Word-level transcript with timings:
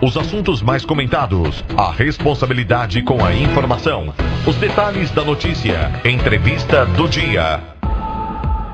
Os 0.00 0.16
assuntos 0.16 0.62
mais 0.62 0.84
comentados, 0.84 1.64
a 1.76 1.90
responsabilidade 1.90 3.02
com 3.02 3.24
a 3.24 3.34
informação, 3.34 4.14
os 4.46 4.54
detalhes 4.54 5.10
da 5.10 5.24
notícia, 5.24 5.90
entrevista 6.04 6.86
do 6.86 7.08
dia. 7.08 7.58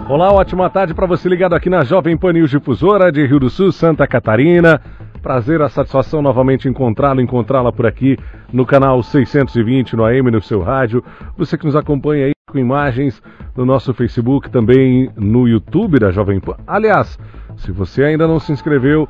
Olá, 0.07 0.31
ótima 0.31 0.69
tarde 0.69 0.93
para 0.93 1.07
você 1.07 1.27
ligado 1.27 1.55
aqui 1.55 1.71
na 1.71 1.83
Jovem 1.83 2.15
Pan 2.15 2.35
News 2.35 2.51
Difusora 2.51 3.11
de 3.11 3.27
Rio 3.27 3.41
do 3.41 3.49
Sul, 3.49 3.73
Santa 3.73 4.07
Catarina. 4.07 4.79
Prazer, 5.23 5.63
a 5.63 5.71
satisfação 5.71 6.21
novamente 6.21 6.69
encontrá-lo, 6.69 7.23
encontrá-la 7.23 7.73
por 7.73 7.87
aqui 7.87 8.19
no 8.53 8.67
canal 8.67 9.03
620 9.03 9.97
no 9.97 10.05
AM 10.05 10.31
no 10.31 10.43
seu 10.43 10.61
rádio. 10.61 11.03
Você 11.39 11.57
que 11.57 11.65
nos 11.65 11.75
acompanha 11.75 12.27
aí 12.27 12.33
com 12.47 12.59
imagens 12.59 13.23
no 13.57 13.65
nosso 13.65 13.95
Facebook, 13.95 14.51
também 14.51 15.11
no 15.17 15.49
YouTube 15.49 15.99
da 15.99 16.13
Jovem 16.13 16.39
Pan. 16.39 16.57
Aliás, 16.67 17.19
se 17.57 17.73
você 17.73 18.05
ainda 18.05 18.29
não 18.29 18.39
se 18.39 18.53
inscreveu, 18.53 19.09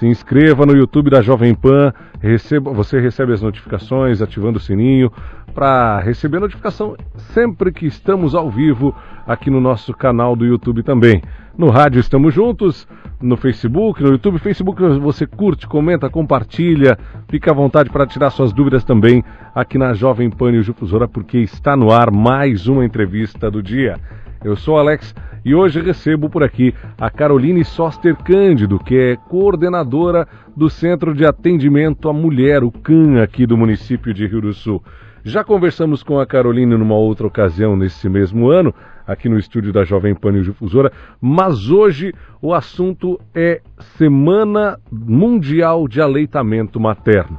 se 0.00 0.06
inscreva 0.06 0.64
no 0.64 0.74
YouTube 0.74 1.10
da 1.10 1.20
Jovem 1.20 1.54
Pan, 1.54 1.92
receba, 2.22 2.72
você 2.72 2.98
recebe 2.98 3.34
as 3.34 3.42
notificações 3.42 4.22
ativando 4.22 4.56
o 4.56 4.60
sininho 4.60 5.12
para 5.52 6.00
receber 6.00 6.40
notificação 6.40 6.96
sempre 7.34 7.70
que 7.70 7.84
estamos 7.84 8.34
ao 8.34 8.50
vivo 8.50 8.94
aqui 9.26 9.50
no 9.50 9.60
nosso 9.60 9.92
canal 9.92 10.34
do 10.34 10.46
YouTube 10.46 10.82
também. 10.82 11.22
No 11.54 11.68
rádio 11.68 12.00
estamos 12.00 12.32
juntos, 12.32 12.88
no 13.20 13.36
Facebook, 13.36 14.02
no 14.02 14.12
YouTube. 14.12 14.38
Facebook 14.38 14.82
você 15.00 15.26
curte, 15.26 15.66
comenta, 15.66 16.08
compartilha, 16.08 16.98
fica 17.28 17.50
à 17.50 17.54
vontade 17.54 17.90
para 17.90 18.06
tirar 18.06 18.30
suas 18.30 18.54
dúvidas 18.54 18.82
também 18.82 19.22
aqui 19.54 19.76
na 19.76 19.92
Jovem 19.92 20.30
Pan 20.30 20.52
e 20.52 20.62
Difusora, 20.62 21.06
porque 21.06 21.36
está 21.40 21.76
no 21.76 21.92
ar 21.92 22.10
mais 22.10 22.66
uma 22.66 22.86
entrevista 22.86 23.50
do 23.50 23.62
dia. 23.62 23.98
Eu 24.42 24.56
sou 24.56 24.78
Alex 24.78 25.14
e 25.44 25.54
hoje 25.54 25.80
recebo 25.80 26.28
por 26.28 26.42
aqui 26.42 26.74
a 26.98 27.10
Caroline 27.10 27.64
Soster 27.64 28.16
Cândido, 28.16 28.78
que 28.78 28.96
é 28.96 29.16
coordenadora 29.16 30.26
do 30.56 30.68
Centro 30.68 31.14
de 31.14 31.24
Atendimento 31.24 32.08
à 32.08 32.12
Mulher, 32.12 32.62
o 32.62 32.70
CAN, 32.70 33.22
aqui 33.22 33.46
do 33.46 33.56
município 33.56 34.12
de 34.12 34.26
Rio 34.26 34.42
do 34.42 34.52
Sul. 34.52 34.82
Já 35.22 35.44
conversamos 35.44 36.02
com 36.02 36.18
a 36.18 36.26
Caroline 36.26 36.76
numa 36.76 36.94
outra 36.94 37.26
ocasião 37.26 37.76
nesse 37.76 38.08
mesmo 38.08 38.48
ano, 38.48 38.74
aqui 39.06 39.28
no 39.28 39.38
estúdio 39.38 39.72
da 39.72 39.84
Jovem 39.84 40.14
Pan 40.14 40.40
Difusora, 40.40 40.90
mas 41.20 41.68
hoje 41.70 42.14
o 42.40 42.54
assunto 42.54 43.20
é 43.34 43.60
Semana 43.98 44.78
Mundial 44.90 45.86
de 45.88 46.00
Aleitamento 46.00 46.80
Materno. 46.80 47.38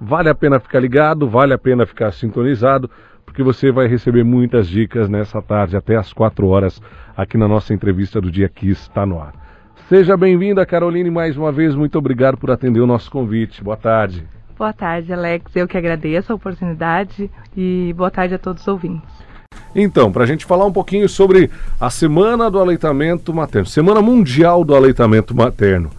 Vale 0.00 0.28
a 0.28 0.34
pena 0.34 0.60
ficar 0.60 0.78
ligado, 0.78 1.26
vale 1.26 1.54
a 1.54 1.58
pena 1.58 1.86
ficar 1.86 2.12
sintonizado, 2.12 2.90
porque 3.36 3.42
você 3.42 3.70
vai 3.70 3.86
receber 3.86 4.24
muitas 4.24 4.66
dicas 4.66 5.10
nessa 5.10 5.42
tarde, 5.42 5.76
até 5.76 5.94
às 5.94 6.10
4 6.10 6.46
horas, 6.46 6.80
aqui 7.14 7.36
na 7.36 7.46
nossa 7.46 7.74
entrevista 7.74 8.18
do 8.18 8.30
dia 8.30 8.48
que 8.48 8.70
está 8.70 9.04
no 9.04 9.20
ar. 9.20 9.34
Seja 9.90 10.16
bem-vinda, 10.16 10.64
Caroline, 10.64 11.10
mais 11.10 11.36
uma 11.36 11.52
vez. 11.52 11.74
Muito 11.74 11.98
obrigado 11.98 12.38
por 12.38 12.50
atender 12.50 12.80
o 12.80 12.86
nosso 12.86 13.10
convite. 13.10 13.62
Boa 13.62 13.76
tarde. 13.76 14.26
Boa 14.56 14.72
tarde, 14.72 15.12
Alex. 15.12 15.54
Eu 15.54 15.68
que 15.68 15.76
agradeço 15.76 16.32
a 16.32 16.34
oportunidade 16.34 17.30
e 17.54 17.92
boa 17.94 18.10
tarde 18.10 18.36
a 18.36 18.38
todos 18.38 18.62
os 18.62 18.68
ouvintes. 18.68 19.10
Então, 19.74 20.10
para 20.10 20.24
a 20.24 20.26
gente 20.26 20.46
falar 20.46 20.64
um 20.64 20.72
pouquinho 20.72 21.06
sobre 21.06 21.50
a 21.78 21.90
Semana 21.90 22.50
do 22.50 22.58
Aleitamento 22.58 23.34
Materno, 23.34 23.66
Semana 23.66 24.00
Mundial 24.00 24.64
do 24.64 24.74
Aleitamento 24.74 25.36
Materno. 25.36 25.90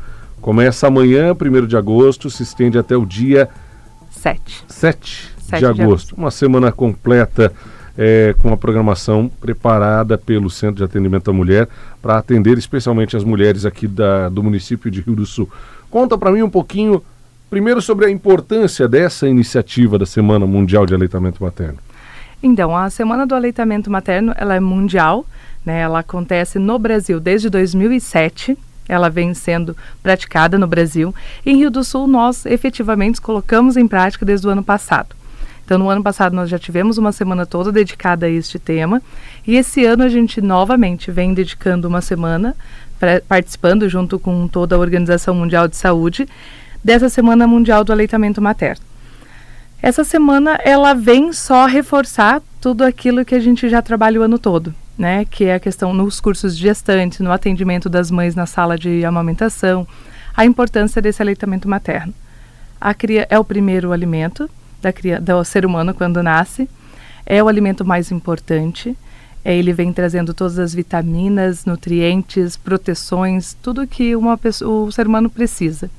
Começa 0.42 0.88
amanhã, 0.88 1.34
1 1.34 1.68
de 1.68 1.78
agosto, 1.78 2.32
se 2.32 2.42
estende 2.42 2.80
até 2.80 2.98
o 2.98 3.06
dia 3.06 3.48
7. 4.10 4.66
7 4.68 5.37
de, 5.48 5.66
agosto. 5.66 5.76
de 5.76 5.82
agosto. 5.82 6.16
Uma 6.16 6.32
semana 6.32 6.72
completa 6.72 7.54
é, 7.98 8.36
com 8.40 8.54
a 8.54 8.58
programação 8.58 9.30
preparada 9.42 10.18
pelo 10.18 10.50
Centro 10.50 10.76
de 10.76 10.84
Atendimento 10.84 11.30
à 11.30 11.34
Mulher 11.34 11.68
para 12.02 12.18
atender 12.18 12.58
especialmente 12.58 13.18
as 13.18 13.24
mulheres 13.24 13.66
aqui 13.66 13.88
da, 13.88 14.30
do 14.30 14.44
município 14.44 14.92
de 14.92 15.02
Rio 15.02 15.16
do 15.16 15.26
Sul. 15.26 15.50
Conta 15.90 16.18
para 16.18 16.32
mim 16.32 16.42
um 16.42 16.50
pouquinho, 16.50 17.04
primeiro, 17.50 17.82
sobre 17.82 18.06
a 18.06 18.10
importância 18.10 18.88
dessa 18.88 19.28
iniciativa 19.28 19.98
da 19.98 20.06
Semana 20.06 20.46
Mundial 20.46 20.86
de 20.86 20.94
Aleitamento 20.94 21.42
Materno. 21.42 21.80
Então, 22.44 22.76
a 22.76 22.90
Semana 22.90 23.26
do 23.26 23.34
Aleitamento 23.34 23.90
Materno 23.90 24.32
ela 24.38 24.54
é 24.54 24.60
mundial, 24.60 25.26
né? 25.66 25.80
ela 25.80 26.00
acontece 26.00 26.60
no 26.60 26.78
Brasil 26.78 27.20
desde 27.20 27.50
2007 27.50 28.58
ela 28.88 29.10
vem 29.10 29.34
sendo 29.34 29.76
praticada 30.02 30.58
no 30.58 30.66
Brasil. 30.66 31.14
Em 31.46 31.58
Rio 31.58 31.70
do 31.70 31.84
Sul, 31.84 32.08
nós 32.08 32.46
efetivamente 32.46 33.20
colocamos 33.20 33.76
em 33.76 33.88
prática 33.88 34.26
desde 34.26 34.48
o 34.48 34.50
ano 34.50 34.64
passado. 34.64 35.10
Então, 35.68 35.78
no 35.78 35.90
ano 35.90 36.02
passado, 36.02 36.34
nós 36.34 36.50
já 36.50 36.58
tivemos 36.58 36.98
uma 36.98 37.12
semana 37.12 37.46
toda 37.46 37.74
dedicada 37.74 38.26
a 38.26 38.30
este 38.30 38.58
tema. 38.58 39.02
E 39.46 39.58
esse 39.58 39.84
ano, 39.84 40.02
a 40.02 40.08
gente 40.08 40.40
novamente 40.40 41.12
vem 41.12 41.34
dedicando 41.34 41.90
uma 41.90 42.00
semana, 42.00 42.56
participando 43.28 43.90
junto 43.90 44.18
com 44.18 44.48
toda 44.48 44.78
a 44.78 44.80
Organização 44.80 45.36
Mundial 45.36 45.68
de 45.68 45.76
Saúde, 45.76 46.26
dessa 46.82 47.10
Semana 47.10 47.46
Mundial 47.46 47.84
do 47.84 47.92
Aleitamento 47.92 48.42
Materno. 48.42 48.82
Essa 49.82 50.06
semana, 50.06 50.58
ela 50.64 50.94
vem 50.94 51.34
só 51.34 51.66
reforçar 51.66 52.42
tudo 52.62 52.86
aquilo 52.86 53.26
que 53.26 53.36
a 53.36 53.40
gente 53.42 53.68
já 53.68 53.82
trabalha 53.82 54.22
o 54.22 54.24
ano 54.24 54.40
todo. 54.40 54.74
Né, 54.98 55.26
que 55.26 55.44
é 55.44 55.56
a 55.56 55.60
questão 55.60 55.94
nos 55.94 56.22
cursos 56.22 56.58
de 56.58 56.64
gestantes, 56.64 57.20
no 57.20 57.32
atendimento 57.32 57.88
das 57.90 58.10
mães 58.10 58.34
na 58.34 58.46
sala 58.46 58.78
de 58.78 59.04
amamentação, 59.06 59.86
a 60.36 60.46
importância 60.46 61.00
desse 61.02 61.22
aleitamento 61.22 61.68
materno. 61.68 62.14
A 62.80 62.94
cria 62.94 63.28
é 63.30 63.38
o 63.38 63.44
primeiro 63.44 63.92
alimento, 63.92 64.50
da 64.82 64.94
criança, 64.94 65.22
do 65.22 65.44
ser 65.44 65.66
humano 65.66 65.94
quando 65.94 66.22
nasce. 66.24 66.70
É 67.26 67.44
o 67.44 67.48
alimento 67.48 67.86
mais 67.86 68.12
importante. 68.12 68.98
É, 69.44 69.56
ele 69.56 69.74
vem 69.74 69.94
trazendo 69.94 70.34
todas 70.34 70.60
as 70.60 70.74
vitaminas, 70.74 71.66
nutrientes, 71.66 72.58
proteções, 72.58 73.56
tudo 73.62 73.88
que 73.88 74.16
uma 74.16 74.38
pessoa, 74.38 74.88
o 74.88 74.92
ser 74.92 75.08
humano 75.08 75.30
precisa. 75.30 75.90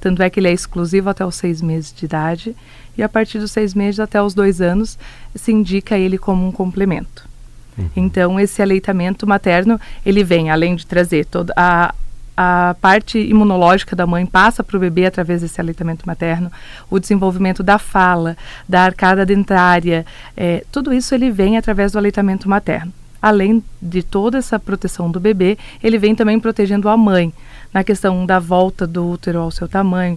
Tanto 0.00 0.22
é 0.22 0.30
que 0.30 0.40
ele 0.40 0.48
é 0.48 0.52
exclusivo 0.52 1.10
até 1.10 1.24
os 1.24 1.34
seis 1.34 1.60
meses 1.60 1.92
de 1.92 2.04
idade 2.04 2.56
e 2.96 3.02
a 3.02 3.08
partir 3.08 3.38
dos 3.38 3.50
seis 3.50 3.74
meses 3.74 4.00
até 4.00 4.22
os 4.22 4.34
dois 4.34 4.60
anos 4.60 4.98
se 5.34 5.52
indica 5.52 5.96
ele 5.96 6.18
como 6.18 6.46
um 6.46 6.52
complemento. 6.52 7.28
Uhum. 7.76 7.90
Então 7.96 8.40
esse 8.40 8.60
aleitamento 8.60 9.26
materno 9.26 9.80
ele 10.04 10.24
vem 10.24 10.50
além 10.50 10.74
de 10.74 10.86
trazer 10.86 11.24
toda 11.26 11.52
a 11.56 11.94
a 12.40 12.76
parte 12.80 13.18
imunológica 13.18 13.96
da 13.96 14.06
mãe 14.06 14.24
passa 14.24 14.62
para 14.62 14.76
o 14.76 14.80
bebê 14.80 15.06
através 15.06 15.42
desse 15.42 15.60
aleitamento 15.60 16.06
materno, 16.06 16.52
o 16.88 17.00
desenvolvimento 17.00 17.64
da 17.64 17.78
fala, 17.78 18.36
da 18.68 18.82
arcada 18.84 19.26
dentária, 19.26 20.06
é, 20.36 20.64
tudo 20.70 20.94
isso 20.94 21.16
ele 21.16 21.32
vem 21.32 21.58
através 21.58 21.90
do 21.90 21.98
aleitamento 21.98 22.48
materno. 22.48 22.92
Além 23.20 23.60
de 23.82 24.04
toda 24.04 24.38
essa 24.38 24.56
proteção 24.56 25.10
do 25.10 25.18
bebê, 25.18 25.58
ele 25.82 25.98
vem 25.98 26.14
também 26.14 26.38
protegendo 26.38 26.88
a 26.88 26.96
mãe 26.96 27.34
na 27.74 27.82
questão 27.82 28.24
da 28.24 28.38
volta 28.38 28.86
do 28.86 29.10
útero 29.10 29.40
ao 29.40 29.50
seu 29.50 29.66
tamanho, 29.66 30.16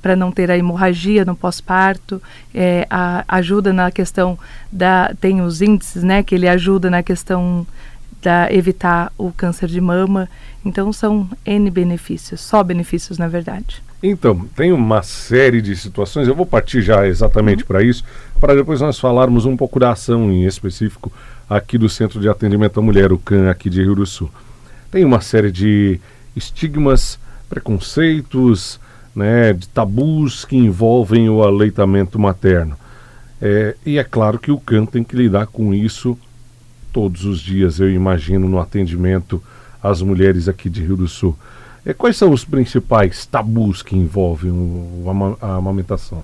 para 0.00 0.14
não 0.14 0.30
ter 0.30 0.52
a 0.52 0.56
hemorragia 0.56 1.24
no 1.24 1.34
pós-parto, 1.34 2.22
é, 2.54 2.86
ajuda 3.26 3.72
na 3.72 3.90
questão 3.90 4.38
da 4.70 5.12
tem 5.20 5.40
os 5.40 5.60
índices, 5.60 6.04
né, 6.04 6.22
que 6.22 6.36
ele 6.36 6.46
ajuda 6.46 6.88
na 6.88 7.02
questão 7.02 7.66
da 8.22 8.52
evitar 8.52 9.12
o 9.16 9.32
câncer 9.32 9.68
de 9.68 9.80
mama. 9.80 10.28
Então 10.64 10.92
são 10.92 11.28
N 11.44 11.70
benefícios, 11.70 12.40
só 12.40 12.62
benefícios 12.62 13.18
na 13.18 13.28
verdade. 13.28 13.82
Então, 14.02 14.48
tem 14.56 14.72
uma 14.72 15.02
série 15.02 15.60
de 15.60 15.76
situações, 15.76 16.26
eu 16.26 16.34
vou 16.34 16.46
partir 16.46 16.80
já 16.80 17.06
exatamente 17.06 17.62
uhum. 17.62 17.66
para 17.66 17.82
isso, 17.82 18.02
para 18.40 18.54
depois 18.54 18.80
nós 18.80 18.98
falarmos 18.98 19.44
um 19.44 19.56
pouco 19.56 19.78
da 19.78 19.90
ação 19.90 20.32
em 20.32 20.46
específico 20.46 21.12
aqui 21.48 21.76
do 21.76 21.88
Centro 21.88 22.18
de 22.18 22.28
Atendimento 22.28 22.80
à 22.80 22.82
Mulher, 22.82 23.12
o 23.12 23.18
CAN, 23.18 23.50
aqui 23.50 23.68
de 23.68 23.82
Rio 23.82 23.94
do 23.94 24.06
Sul. 24.06 24.30
Tem 24.90 25.04
uma 25.04 25.20
série 25.20 25.52
de 25.52 26.00
estigmas, 26.34 27.18
preconceitos, 27.48 28.80
né, 29.14 29.52
de 29.52 29.68
tabus 29.68 30.46
que 30.46 30.56
envolvem 30.56 31.28
o 31.28 31.42
aleitamento 31.42 32.18
materno. 32.18 32.76
É, 33.42 33.74
e 33.84 33.98
é 33.98 34.04
claro 34.04 34.38
que 34.38 34.50
o 34.50 34.58
CAN 34.58 34.86
tem 34.86 35.04
que 35.04 35.16
lidar 35.16 35.46
com 35.46 35.74
isso 35.74 36.16
todos 36.92 37.24
os 37.24 37.40
dias, 37.40 37.80
eu 37.80 37.90
imagino, 37.90 38.48
no 38.48 38.60
atendimento 38.60 39.42
às 39.82 40.02
mulheres 40.02 40.48
aqui 40.48 40.68
de 40.68 40.82
Rio 40.82 40.96
do 40.96 41.08
Sul. 41.08 41.36
E 41.84 41.94
quais 41.94 42.16
são 42.16 42.30
os 42.30 42.44
principais 42.44 43.24
tabus 43.24 43.82
que 43.82 43.96
envolvem 43.96 44.50
o, 44.50 45.36
a, 45.40 45.46
a 45.46 45.56
amamentação? 45.56 46.22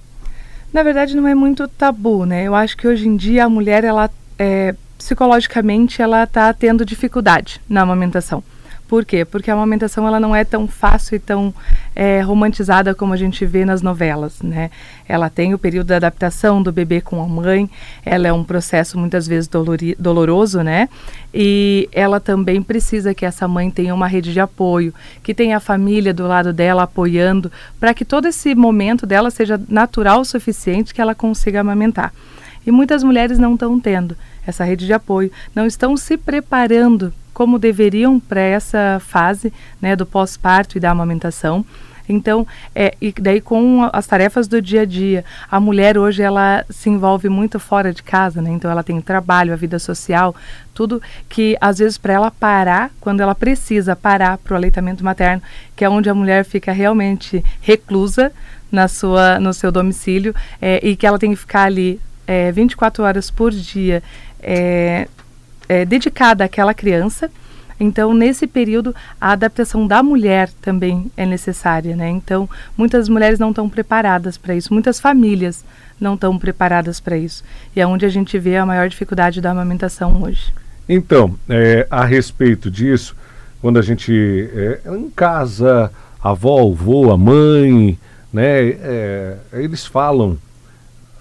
Na 0.73 0.83
verdade, 0.83 1.17
não 1.17 1.27
é 1.27 1.35
muito 1.35 1.67
tabu, 1.67 2.27
né? 2.27 2.45
Eu 2.45 2.55
acho 2.55 2.77
que 2.77 2.87
hoje 2.87 3.09
em 3.09 3.17
dia 3.17 3.47
a 3.47 3.49
mulher, 3.49 3.83
ela 3.83 4.11
é, 4.39 4.75
psicologicamente, 4.99 6.03
ela 6.03 6.25
está 6.25 6.53
tendo 6.53 6.85
dificuldade 6.85 7.61
na 7.69 7.83
amamentação. 7.83 8.43
Por 8.89 9.05
quê? 9.05 9.25
Porque 9.25 9.51
a 9.51 9.55
amamentação 9.55 10.07
ela 10.07 10.21
não 10.21 10.35
é 10.35 10.45
tão 10.45 10.69
fácil 10.69 11.17
e 11.17 11.19
tão 11.19 11.53
é, 11.95 12.21
romantizada 12.21 12.95
como 12.95 13.13
a 13.13 13.17
gente 13.17 13.45
vê 13.45 13.65
nas 13.65 13.83
novelas, 13.83 14.41
né? 14.43 14.71
Ela 15.09 15.29
tem 15.29 15.55
o 15.55 15.59
período 15.59 15.89
de 15.89 15.95
adaptação 15.95 16.63
do 16.63 16.71
bebê 16.71 17.01
com 17.01 17.21
a 17.21 17.27
mãe, 17.27 17.69
ela 18.05 18.29
é 18.29 18.33
um 18.33 18.45
processo 18.45 18.97
muitas 18.97 19.27
vezes 19.27 19.51
doloroso, 19.99 20.63
né? 20.63 20.89
E 21.35 21.89
ela 21.93 22.21
também 22.21 22.63
precisa 22.63 23.13
que 23.13 23.27
essa 23.27 23.49
mãe 23.49 23.71
tenha 23.71 23.93
uma 23.93 24.07
rede 24.07 24.33
de 24.33 24.39
apoio, 24.39 24.95
que 25.23 25.35
tenha 25.35 25.57
a 25.57 25.61
família 25.61 26.15
do 26.15 26.27
lado 26.27 26.53
dela 26.53 26.85
apoiando, 26.85 27.51
para 27.81 27.93
que 27.93 28.05
todo 28.05 28.29
esse 28.29 28.55
momento 28.55 29.05
dela 29.05 29.31
seja 29.31 29.61
natural 29.69 30.21
o 30.21 30.25
suficiente 30.25 30.95
que 30.95 31.01
ela 31.01 31.15
consiga 31.15 31.61
amamentar. 31.61 32.13
E 32.65 32.71
muitas 32.71 33.03
mulheres 33.03 33.39
não 33.39 33.55
estão 33.55 33.81
tendo 33.81 34.17
essa 34.47 34.65
rede 34.65 34.87
de 34.87 34.93
apoio, 34.93 35.31
não 35.55 35.67
estão 35.67 35.97
se 35.97 36.17
preparando 36.17 37.13
como 37.37 37.59
deveriam 37.59 38.19
para 38.19 38.41
essa 38.41 38.99
fase 38.99 39.53
né, 39.79 39.95
do 39.95 40.07
pós-parto 40.07 40.79
e 40.79 40.81
da 40.81 40.91
amamentação. 40.91 41.67
Então, 42.09 42.47
é, 42.75 42.95
e 42.99 43.13
daí 43.13 43.43
com 43.43 43.87
as 43.93 44.07
tarefas 44.07 44.49
do 44.49 44.63
dia 44.63 44.81
a 44.81 44.85
dia, 44.87 45.23
a 45.51 45.61
mulher 45.61 45.99
hoje 45.99 46.23
ela 46.23 46.65
se 46.71 46.89
envolve 46.89 47.29
muito 47.29 47.61
fora 47.61 47.93
de 47.93 48.03
casa, 48.03 48.41
né? 48.41 48.49
Então 48.53 48.71
ela 48.71 48.83
tem 48.83 48.99
trabalho, 49.03 49.53
a 49.53 49.57
vida 49.57 49.79
social, 49.79 50.35
tudo 50.73 51.03
que 51.29 51.59
às 51.61 51.77
vezes 51.77 51.99
para 51.99 52.15
ela 52.15 52.31
parar, 52.31 52.91
quando 53.03 53.21
ela 53.21 53.35
precisa 53.35 53.95
parar 53.95 54.39
para 54.39 54.55
o 54.55 54.57
aleitamento 54.57 55.05
materno, 55.05 55.43
que 55.77 55.85
é 55.85 55.91
onde 55.91 56.09
a 56.09 56.15
mulher 56.15 56.43
fica 56.43 56.73
realmente 56.73 57.45
reclusa 57.61 58.33
na 58.73 58.89
sua, 58.89 59.39
no 59.39 59.53
seu 59.53 59.71
domicílio 59.71 60.35
é, 60.59 60.81
e 60.83 60.97
que 60.97 61.07
ela 61.07 61.19
tem 61.19 61.33
que 61.33 61.37
ficar 61.37 61.65
ali 61.65 62.01
é, 62.27 62.51
24 62.51 63.05
horas 63.05 63.31
por 63.31 63.51
dia 63.51 64.03
é, 64.43 65.07
é, 65.69 65.85
dedicada 65.85 66.45
àquela 66.45 66.75
criança. 66.75 67.31
Então, 67.79 68.15
nesse 68.15 68.47
período, 68.47 68.95
a 69.21 69.33
adaptação 69.33 69.87
da 69.87 70.03
mulher 70.03 70.51
também 70.63 71.11
é 71.17 71.27
necessária, 71.27 71.95
né? 71.95 72.09
Então, 72.09 72.49
muitas 72.77 73.09
mulheres 73.09 73.39
não 73.39 73.51
estão 73.51 73.69
preparadas 73.69 74.39
para 74.39 74.55
isso, 74.55 74.73
muitas 74.73 74.99
famílias 74.99 75.63
não 76.01 76.15
estão 76.15 76.39
preparadas 76.39 77.01
para 77.01 77.19
isso. 77.19 77.45
E 77.75 77.81
é 77.81 77.87
onde 77.87 78.07
a 78.07 78.09
gente 78.09 78.39
vê 78.39 78.57
a 78.57 78.65
maior 78.65 78.89
dificuldade 78.89 79.41
da 79.41 79.51
amamentação 79.51 80.23
hoje. 80.23 80.53
Então, 80.89 81.37
é, 81.49 81.87
a 81.91 82.05
respeito 82.05 82.71
disso, 82.71 83.15
quando 83.61 83.79
a 83.79 83.83
gente 83.83 84.49
é, 84.55 84.81
em 84.87 85.11
casa, 85.11 85.91
a 86.23 86.31
avó, 86.31 86.63
o 86.65 87.11
a 87.11 87.17
mãe, 87.19 87.99
né, 88.33 88.69
é, 88.69 89.37
eles 89.53 89.85
falam, 89.85 90.39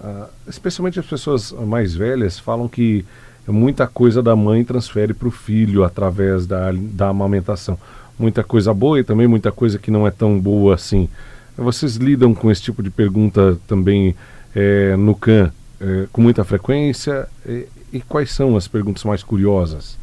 ah, 0.00 0.28
especialmente 0.46 1.00
as 1.00 1.06
pessoas 1.06 1.50
mais 1.52 1.94
velhas, 1.94 2.38
falam 2.38 2.68
que 2.68 3.04
muita 3.52 3.86
coisa 3.86 4.22
da 4.22 4.34
mãe 4.34 4.64
transfere 4.64 5.14
para 5.14 5.28
o 5.28 5.30
filho 5.30 5.84
através 5.84 6.46
da, 6.46 6.72
da 6.72 7.08
amamentação. 7.08 7.78
Muita 8.18 8.42
coisa 8.42 8.72
boa 8.72 8.98
e 8.98 9.04
também 9.04 9.26
muita 9.26 9.52
coisa 9.52 9.78
que 9.78 9.90
não 9.90 10.06
é 10.06 10.10
tão 10.10 10.38
boa 10.38 10.74
assim. 10.74 11.08
Vocês 11.56 11.96
lidam 11.96 12.34
com 12.34 12.50
esse 12.50 12.62
tipo 12.62 12.82
de 12.82 12.90
pergunta 12.90 13.58
também 13.66 14.14
é, 14.54 14.96
no 14.96 15.14
CAN 15.14 15.52
é, 15.80 16.06
com 16.12 16.20
muita 16.20 16.44
frequência? 16.44 17.28
E, 17.46 17.66
e, 17.92 18.00
quais 18.00 18.30
são 18.30 18.56
as 18.56 18.66
perguntas 18.66 19.04
mais 19.04 19.22
curiosas? 19.22 19.98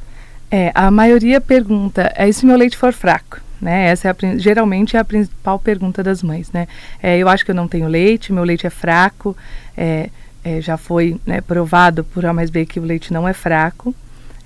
É, 0.49 0.71
a 0.75 0.89
maioria 0.91 1.41
pergunta, 1.41 2.11
é 2.15 2.31
se 2.31 2.45
meu 2.45 2.55
leite 2.55 2.77
for 2.77 2.93
fraco? 2.93 3.39
Né? 3.59 3.87
Essa 3.87 4.09
é 4.09 4.11
a, 4.11 4.37
geralmente 4.37 4.97
é 4.97 4.99
a 4.99 5.05
principal 5.05 5.57
pergunta 5.57 6.03
das 6.03 6.21
mães. 6.21 6.51
Né? 6.51 6.67
É, 7.01 7.17
eu 7.17 7.29
acho 7.29 7.45
que 7.45 7.51
eu 7.51 7.55
não 7.55 7.67
tenho 7.67 7.87
leite, 7.87 8.33
meu 8.33 8.43
leite 8.43 8.67
é 8.67 8.69
fraco. 8.69 9.35
É, 9.75 10.09
é, 10.43 10.59
já 10.59 10.77
foi 10.77 11.19
né, 11.25 11.41
provado 11.41 12.03
por 12.03 12.25
A 12.25 12.33
mais 12.33 12.49
B 12.49 12.65
que 12.65 12.79
o 12.79 12.83
leite 12.83 13.13
não 13.13 13.27
é 13.27 13.33
fraco. 13.33 13.95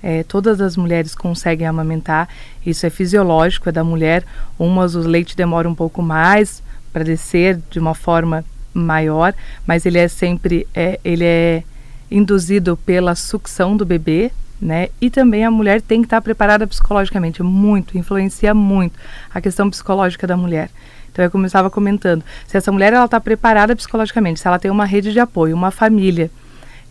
É, 0.00 0.22
todas 0.22 0.60
as 0.60 0.76
mulheres 0.76 1.14
conseguem 1.14 1.66
amamentar, 1.66 2.28
isso 2.64 2.86
é 2.86 2.90
fisiológico, 2.90 3.68
é 3.68 3.72
da 3.72 3.82
mulher. 3.82 4.24
Umas 4.58 4.94
o 4.94 5.00
leite 5.00 5.36
demora 5.36 5.68
um 5.68 5.74
pouco 5.74 6.00
mais 6.00 6.62
para 6.92 7.02
descer 7.02 7.60
de 7.70 7.78
uma 7.78 7.94
forma 7.94 8.44
maior, 8.72 9.34
mas 9.66 9.84
ele 9.84 9.98
é 9.98 10.06
sempre 10.06 10.68
é, 10.74 11.00
ele 11.04 11.24
é 11.24 11.64
induzido 12.10 12.76
pela 12.76 13.14
sucção 13.14 13.76
do 13.76 13.84
bebê, 13.84 14.30
né? 14.60 14.88
E 15.00 15.10
também 15.10 15.44
a 15.44 15.50
mulher 15.50 15.82
tem 15.82 16.00
que 16.00 16.06
estar 16.06 16.20
preparada 16.22 16.66
psicologicamente, 16.66 17.42
muito, 17.42 17.98
influencia 17.98 18.54
muito 18.54 18.98
a 19.32 19.40
questão 19.40 19.68
psicológica 19.68 20.26
da 20.26 20.36
mulher. 20.36 20.70
Então, 21.18 21.40
é 21.40 21.42
eu 21.42 21.46
estava 21.46 21.68
comentando, 21.68 22.22
se 22.46 22.56
essa 22.56 22.70
mulher 22.70 22.92
ela 22.92 23.06
está 23.06 23.18
preparada 23.20 23.74
psicologicamente, 23.74 24.38
se 24.38 24.46
ela 24.46 24.58
tem 24.58 24.70
uma 24.70 24.84
rede 24.84 25.12
de 25.12 25.18
apoio, 25.18 25.56
uma 25.56 25.72
família 25.72 26.30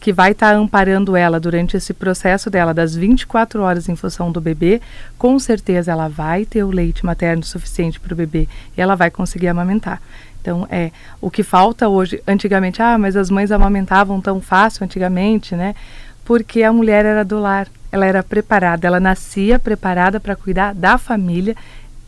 que 0.01 0.11
vai 0.11 0.31
estar 0.31 0.51
tá 0.51 0.57
amparando 0.57 1.15
ela 1.15 1.39
durante 1.39 1.77
esse 1.77 1.93
processo 1.93 2.49
dela 2.49 2.73
das 2.73 2.93
24 2.93 3.61
horas 3.61 3.87
em 3.87 3.95
função 3.95 4.29
do 4.29 4.41
bebê, 4.41 4.81
com 5.17 5.39
certeza 5.39 5.93
ela 5.93 6.09
vai 6.09 6.45
ter 6.45 6.63
o 6.63 6.69
leite 6.69 7.05
materno 7.05 7.41
suficiente 7.41 7.99
para 7.99 8.13
o 8.13 8.17
bebê 8.17 8.49
e 8.77 8.81
ela 8.81 8.95
vai 8.95 9.09
conseguir 9.09 9.47
amamentar. 9.47 10.01
Então, 10.41 10.67
é 10.69 10.91
o 11.21 11.31
que 11.31 11.41
falta 11.41 11.87
hoje. 11.87 12.21
Antigamente, 12.27 12.81
ah, 12.81 12.97
mas 12.97 13.15
as 13.15 13.29
mães 13.29 13.51
amamentavam 13.51 14.21
tão 14.21 14.39
fácil 14.41 14.83
antigamente, 14.83 15.55
né? 15.55 15.73
Porque 16.23 16.63
a 16.63 16.71
mulher 16.71 17.05
era 17.05 17.23
do 17.23 17.39
lar, 17.39 17.67
ela 17.91 18.05
era 18.05 18.21
preparada, 18.21 18.85
ela 18.85 18.99
nascia 18.99 19.57
preparada 19.57 20.19
para 20.19 20.35
cuidar 20.35 20.75
da 20.75 20.97
família 20.97 21.55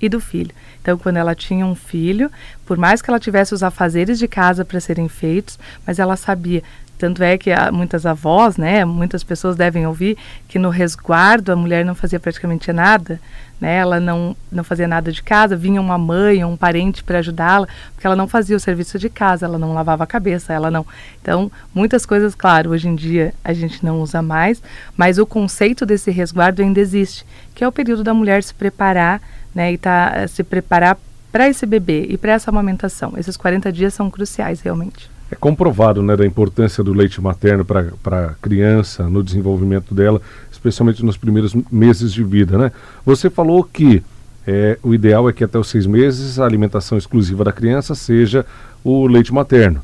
e 0.02 0.08
do 0.08 0.20
filho. 0.20 0.52
Então, 0.82 0.98
quando 0.98 1.18
ela 1.18 1.36
tinha 1.36 1.66
um 1.66 1.76
filho, 1.76 2.32
por 2.66 2.78
mais 2.78 3.02
que 3.02 3.10
ela 3.10 3.20
tivesse 3.20 3.54
os 3.54 3.64
afazeres 3.64 4.18
de 4.18 4.28
casa 4.28 4.64
para 4.64 4.80
serem 4.80 5.10
feitos, 5.10 5.60
mas 5.86 6.00
ela 6.00 6.16
sabia. 6.16 6.64
Tanto 7.00 7.24
é 7.24 7.38
que 7.38 7.50
há 7.50 7.72
muitas 7.72 8.06
avós, 8.06 8.58
né, 8.58 8.84
muitas 8.84 9.24
pessoas 9.24 9.56
devem 9.56 9.88
ouvir 9.88 10.18
que 10.50 10.60
no 10.60 10.70
resguardo 10.70 11.50
a 11.50 11.56
mulher 11.56 11.86
não 11.86 11.96
fazia 11.96 12.20
praticamente 12.20 12.74
nada, 12.74 13.22
né, 13.60 13.78
ela 13.78 14.02
não, 14.02 14.36
não 14.52 14.66
fazia 14.66 14.86
nada 14.86 15.10
de 15.10 15.24
casa, 15.24 15.56
vinha 15.56 15.80
uma 15.80 15.98
mãe 15.98 16.44
ou 16.44 16.52
um 16.52 16.58
parente 16.58 17.02
para 17.02 17.20
ajudá-la, 17.20 17.70
porque 17.94 18.06
ela 18.06 18.18
não 18.18 18.28
fazia 18.28 18.56
o 18.56 18.60
serviço 18.60 19.00
de 19.00 19.10
casa, 19.10 19.46
ela 19.46 19.58
não 19.58 19.74
lavava 19.74 20.04
a 20.04 20.08
cabeça, 20.08 20.52
ela 20.52 20.70
não. 20.70 20.86
Então, 21.22 21.50
muitas 21.74 22.06
coisas, 22.06 22.36
claro, 22.36 22.72
hoje 22.72 22.90
em 22.90 22.96
dia 22.96 23.34
a 23.46 23.54
gente 23.54 23.84
não 23.84 24.02
usa 24.02 24.22
mais, 24.22 24.62
mas 24.98 25.18
o 25.18 25.26
conceito 25.26 25.86
desse 25.86 26.12
resguardo 26.12 26.62
ainda 26.62 26.82
existe, 26.82 27.26
que 27.56 27.64
é 27.64 27.68
o 27.68 27.72
período 27.72 28.04
da 28.04 28.14
mulher 28.14 28.44
se 28.44 28.54
preparar 28.54 29.22
né, 29.54 29.74
e 29.74 29.78
tá, 29.78 30.12
eh, 30.16 30.28
se 30.28 30.44
preparar 30.44 30.98
para 31.32 31.48
esse 31.48 31.66
bebê 31.66 32.06
e 32.10 32.18
para 32.18 32.34
essa 32.34 32.50
amamentação. 32.50 33.14
Esses 33.18 33.38
40 33.38 33.72
dias 33.72 33.94
são 33.94 34.10
cruciais, 34.10 34.62
realmente. 34.62 35.10
É 35.32 35.36
comprovado 35.36 36.02
né, 36.02 36.16
da 36.16 36.26
importância 36.26 36.84
do 36.84 36.92
leite 36.92 37.22
materno 37.22 37.64
para 37.64 38.26
a 38.26 38.34
criança, 38.42 39.08
no 39.08 39.24
desenvolvimento 39.24 39.94
dela, 39.94 40.20
especialmente 40.52 41.06
nos 41.06 41.18
primeiros 41.18 41.56
meses 41.72 42.12
de 42.12 42.24
vida. 42.24 42.58
Né? 42.58 42.72
Você 43.06 43.30
falou 43.30 43.64
que 43.64 44.04
é, 44.48 44.80
o 44.82 44.94
ideal 44.94 45.30
é 45.30 45.34
que 45.34 45.44
até 45.44 45.60
os 45.60 45.68
seis 45.68 45.86
meses 45.86 46.40
a 46.40 46.46
alimentação 46.46 46.98
exclusiva 46.98 47.44
da 47.44 47.52
criança 47.52 47.94
seja 47.94 48.44
o 48.84 49.06
leite 49.06 49.32
materno. 49.32 49.82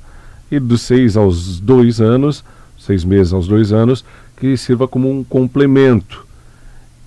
E 0.50 0.60
dos 0.60 0.82
seis 0.82 1.16
aos 1.16 1.60
dois 1.60 2.02
anos, 2.02 2.44
seis 2.80 3.04
meses 3.04 3.32
aos 3.32 3.48
dois 3.48 3.72
anos, 3.72 4.04
que 4.38 4.58
sirva 4.58 4.88
como 4.88 5.12
um 5.12 5.24
complemento 5.24 6.26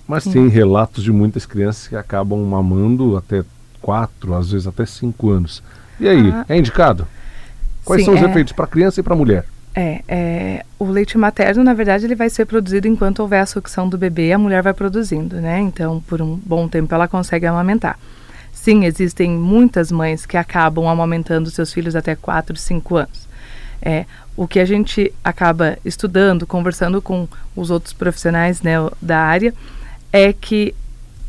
mas 0.09 0.23
Sim. 0.23 0.31
tem 0.31 0.47
relatos 0.47 1.03
de 1.03 1.11
muitas 1.11 1.45
crianças 1.45 1.87
que 1.87 1.95
acabam 1.95 2.39
mamando 2.39 3.15
até 3.15 3.43
quatro, 3.79 4.33
às 4.33 4.51
vezes 4.51 4.65
até 4.65 4.83
cinco 4.83 5.29
anos. 5.29 5.61
E 5.99 6.09
aí, 6.09 6.31
ah. 6.31 6.45
é 6.49 6.57
indicado? 6.57 7.07
Quais 7.85 8.01
Sim, 8.01 8.05
são 8.05 8.15
os 8.15 8.21
é... 8.23 8.25
efeitos 8.25 8.51
para 8.51 8.65
a 8.65 8.67
criança 8.67 8.99
e 8.99 9.03
para 9.03 9.13
a 9.13 9.15
mulher? 9.15 9.45
É, 9.75 10.01
é, 10.07 10.65
o 10.79 10.85
leite 10.85 11.15
materno, 11.15 11.63
na 11.63 11.75
verdade, 11.75 12.05
ele 12.05 12.15
vai 12.15 12.27
ser 12.27 12.45
produzido 12.45 12.87
enquanto 12.87 13.19
houver 13.19 13.39
a 13.39 13.45
sucção 13.45 13.87
do 13.87 13.99
bebê, 13.99 14.31
a 14.31 14.39
mulher 14.39 14.63
vai 14.63 14.73
produzindo, 14.73 15.35
né? 15.35 15.59
Então, 15.59 16.01
por 16.07 16.23
um 16.23 16.35
bom 16.43 16.67
tempo, 16.67 16.93
ela 16.95 17.07
consegue 17.07 17.45
amamentar. 17.45 17.99
Sim, 18.51 18.85
existem 18.85 19.29
muitas 19.29 19.91
mães 19.91 20.25
que 20.25 20.37
acabam 20.37 20.87
amamentando 20.87 21.51
seus 21.51 21.71
filhos 21.71 21.95
até 21.95 22.15
4, 22.15 22.55
5 22.57 22.95
anos. 22.95 23.29
É, 23.79 24.05
o 24.35 24.47
que 24.47 24.59
a 24.59 24.65
gente 24.65 25.13
acaba 25.23 25.77
estudando, 25.85 26.47
conversando 26.47 26.99
com 26.99 27.27
os 27.55 27.69
outros 27.69 27.93
profissionais 27.93 28.63
né, 28.63 28.73
da 28.99 29.19
área, 29.19 29.53
é 30.11 30.33
que 30.33 30.73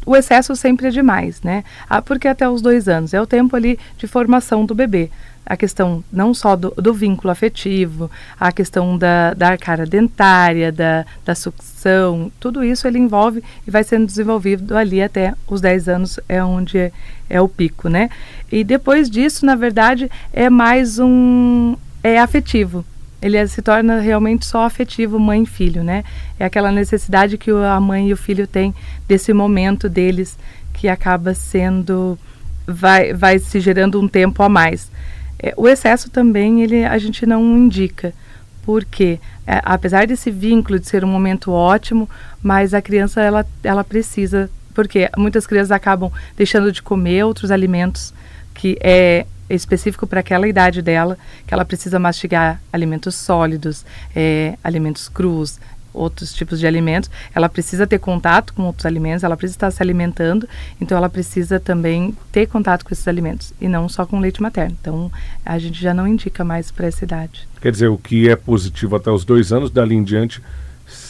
o 0.06 0.16
excesso 0.16 0.56
sempre 0.56 0.88
é 0.88 0.90
demais, 0.90 1.42
né? 1.42 1.62
Ah, 1.88 2.00
porque 2.00 2.26
até 2.26 2.48
os 2.48 2.62
dois 2.62 2.88
anos 2.88 3.12
é 3.12 3.20
o 3.20 3.26
tempo 3.26 3.54
ali 3.54 3.78
de 3.96 4.06
formação 4.06 4.64
do 4.64 4.74
bebê. 4.74 5.10
A 5.44 5.56
questão 5.56 6.04
não 6.12 6.32
só 6.32 6.54
do, 6.54 6.70
do 6.76 6.94
vínculo 6.94 7.30
afetivo, 7.30 8.10
a 8.38 8.52
questão 8.52 8.96
da, 8.96 9.34
da 9.34 9.48
arcada 9.48 9.84
dentária, 9.84 10.70
da, 10.70 11.04
da 11.24 11.34
sucção, 11.34 12.30
tudo 12.38 12.62
isso 12.62 12.86
ele 12.86 12.98
envolve 12.98 13.42
e 13.66 13.70
vai 13.70 13.82
sendo 13.82 14.06
desenvolvido 14.06 14.76
ali 14.76 15.02
até 15.02 15.34
os 15.48 15.60
10 15.60 15.88
anos, 15.88 16.20
é 16.28 16.42
onde 16.42 16.78
é, 16.78 16.92
é 17.28 17.40
o 17.40 17.48
pico, 17.48 17.88
né? 17.88 18.10
E 18.50 18.62
depois 18.62 19.10
disso, 19.10 19.44
na 19.44 19.54
verdade, 19.54 20.10
é 20.32 20.48
mais 20.48 20.98
um. 20.98 21.76
é 22.02 22.18
afetivo 22.18 22.84
ele 23.22 23.36
é, 23.36 23.46
se 23.46 23.60
torna 23.60 24.00
realmente 24.00 24.46
só 24.46 24.64
afetivo 24.64 25.18
mãe 25.18 25.42
e 25.42 25.46
filho, 25.46 25.84
né? 25.84 26.04
É 26.38 26.44
aquela 26.44 26.72
necessidade 26.72 27.36
que 27.36 27.50
a 27.50 27.78
mãe 27.80 28.08
e 28.08 28.12
o 28.12 28.16
filho 28.16 28.46
têm 28.46 28.74
desse 29.06 29.32
momento 29.32 29.88
deles 29.88 30.38
que 30.72 30.88
acaba 30.88 31.34
sendo 31.34 32.18
vai 32.66 33.12
vai 33.12 33.38
se 33.38 33.60
gerando 33.60 34.00
um 34.00 34.08
tempo 34.08 34.42
a 34.42 34.48
mais. 34.48 34.90
É, 35.38 35.52
o 35.56 35.68
excesso 35.68 36.10
também 36.10 36.62
ele 36.62 36.84
a 36.84 36.96
gente 36.98 37.26
não 37.26 37.56
indica, 37.56 38.14
porque 38.62 39.20
é, 39.46 39.60
apesar 39.64 40.06
desse 40.06 40.30
vínculo 40.30 40.78
de 40.78 40.86
ser 40.86 41.04
um 41.04 41.08
momento 41.08 41.52
ótimo, 41.52 42.08
mas 42.42 42.72
a 42.72 42.80
criança 42.80 43.20
ela 43.20 43.46
ela 43.62 43.84
precisa 43.84 44.50
porque 44.72 45.10
muitas 45.16 45.46
crianças 45.46 45.72
acabam 45.72 46.10
deixando 46.36 46.72
de 46.72 46.82
comer 46.82 47.24
outros 47.24 47.50
alimentos 47.50 48.14
que 48.54 48.78
é 48.80 49.26
específico 49.54 50.06
para 50.06 50.20
aquela 50.20 50.46
idade 50.48 50.82
dela, 50.82 51.18
que 51.46 51.52
ela 51.52 51.64
precisa 51.64 51.98
mastigar 51.98 52.60
alimentos 52.72 53.14
sólidos, 53.14 53.84
é, 54.14 54.56
alimentos 54.62 55.08
crus, 55.08 55.58
outros 55.92 56.32
tipos 56.32 56.60
de 56.60 56.66
alimentos, 56.66 57.10
ela 57.34 57.48
precisa 57.48 57.86
ter 57.86 57.98
contato 57.98 58.54
com 58.54 58.62
outros 58.62 58.86
alimentos, 58.86 59.24
ela 59.24 59.36
precisa 59.36 59.56
estar 59.56 59.70
se 59.70 59.82
alimentando, 59.82 60.48
então 60.80 60.96
ela 60.96 61.08
precisa 61.08 61.58
também 61.58 62.16
ter 62.32 62.46
contato 62.46 62.84
com 62.84 62.92
esses 62.92 63.06
alimentos 63.06 63.52
e 63.60 63.68
não 63.68 63.88
só 63.88 64.06
com 64.06 64.20
leite 64.20 64.40
materno. 64.40 64.76
Então 64.80 65.10
a 65.44 65.58
gente 65.58 65.80
já 65.80 65.92
não 65.92 66.06
indica 66.06 66.44
mais 66.44 66.70
para 66.70 66.86
essa 66.86 67.04
idade. 67.04 67.48
Quer 67.60 67.72
dizer, 67.72 67.88
o 67.88 67.98
que 67.98 68.28
é 68.28 68.36
positivo 68.36 68.96
até 68.96 69.10
os 69.10 69.24
dois 69.24 69.52
anos, 69.52 69.70
dali 69.70 69.94
em 69.94 70.04
diante 70.04 70.40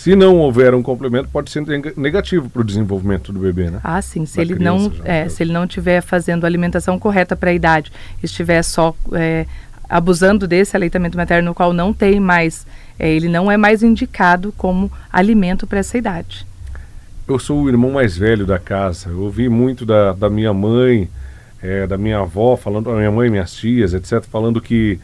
se 0.00 0.16
não 0.16 0.38
houver 0.38 0.74
um 0.74 0.82
complemento, 0.82 1.28
pode 1.28 1.50
ser 1.50 1.62
negativo 1.94 2.48
para 2.48 2.62
o 2.62 2.64
desenvolvimento 2.64 3.34
do 3.34 3.38
bebê, 3.38 3.70
né? 3.70 3.80
Ah, 3.84 4.00
sim. 4.00 4.24
Se 4.24 4.36
da 4.36 4.42
ele 4.42 4.54
não, 4.54 4.90
é, 5.04 5.28
se 5.28 5.42
ele 5.42 5.52
não 5.52 5.64
estiver 5.64 6.00
fazendo 6.00 6.44
a 6.44 6.46
alimentação 6.46 6.98
correta 6.98 7.36
para 7.36 7.50
a 7.50 7.52
idade, 7.52 7.92
estiver 8.22 8.62
só 8.62 8.94
é, 9.12 9.44
abusando 9.86 10.48
desse 10.48 10.74
aleitamento 10.74 11.18
materno, 11.18 11.50
no 11.50 11.54
qual 11.54 11.74
não 11.74 11.92
tem 11.92 12.18
mais, 12.18 12.66
é, 12.98 13.10
ele 13.10 13.28
não 13.28 13.52
é 13.52 13.58
mais 13.58 13.82
indicado 13.82 14.54
como 14.56 14.90
alimento 15.12 15.66
para 15.66 15.80
essa 15.80 15.98
idade. 15.98 16.46
Eu 17.28 17.38
sou 17.38 17.64
o 17.64 17.68
irmão 17.68 17.90
mais 17.90 18.16
velho 18.16 18.46
da 18.46 18.58
casa. 18.58 19.10
Eu 19.10 19.20
ouvi 19.20 19.50
muito 19.50 19.84
da, 19.84 20.14
da 20.14 20.30
minha 20.30 20.54
mãe, 20.54 21.10
é, 21.62 21.86
da 21.86 21.98
minha 21.98 22.20
avó, 22.20 22.56
falando 22.56 22.88
da 22.90 22.96
minha 22.96 23.10
mãe, 23.10 23.28
minhas 23.28 23.52
tias, 23.52 23.92
etc., 23.92 24.24
falando 24.30 24.62
que 24.62 24.98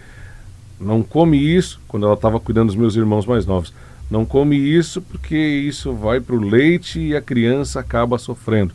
não 0.81 1.03
come 1.03 1.37
isso 1.37 1.83
quando 1.87 2.07
ela 2.07 2.15
estava 2.15 2.41
cuidando 2.41 2.69
dos 2.69 2.76
meus 2.76 2.97
irmãos 2.97 3.26
mais 3.26 3.45
novos 3.45 3.75
não 4.10 4.25
come 4.25 4.56
isso 4.56 5.02
porque 5.02 5.36
isso 5.36 5.92
vai 5.92 6.20
para 6.20 6.36
o 6.36 6.40
leite 6.40 7.00
e 7.00 7.16
a 7.16 7.20
criança 7.20 7.80
acaba 7.80 8.18
sofrendo. 8.18 8.72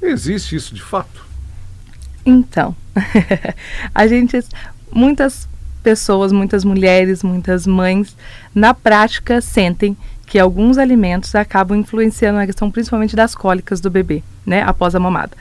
Existe 0.00 0.56
isso 0.56 0.74
de 0.74 0.82
fato? 0.82 1.26
Então, 2.24 2.74
a 3.94 4.06
gente, 4.06 4.38
muitas 4.90 5.48
pessoas, 5.82 6.32
muitas 6.32 6.64
mulheres, 6.64 7.22
muitas 7.22 7.66
mães, 7.66 8.16
na 8.54 8.72
prática 8.72 9.40
sentem 9.40 9.96
que 10.26 10.38
alguns 10.38 10.78
alimentos 10.78 11.34
acabam 11.34 11.76
influenciando 11.76 12.38
na 12.38 12.46
questão 12.46 12.70
principalmente 12.70 13.16
das 13.16 13.34
cólicas 13.34 13.80
do 13.80 13.90
bebê, 13.90 14.22
né, 14.46 14.62
após 14.62 14.94
a 14.94 15.00
mamada. 15.00 15.32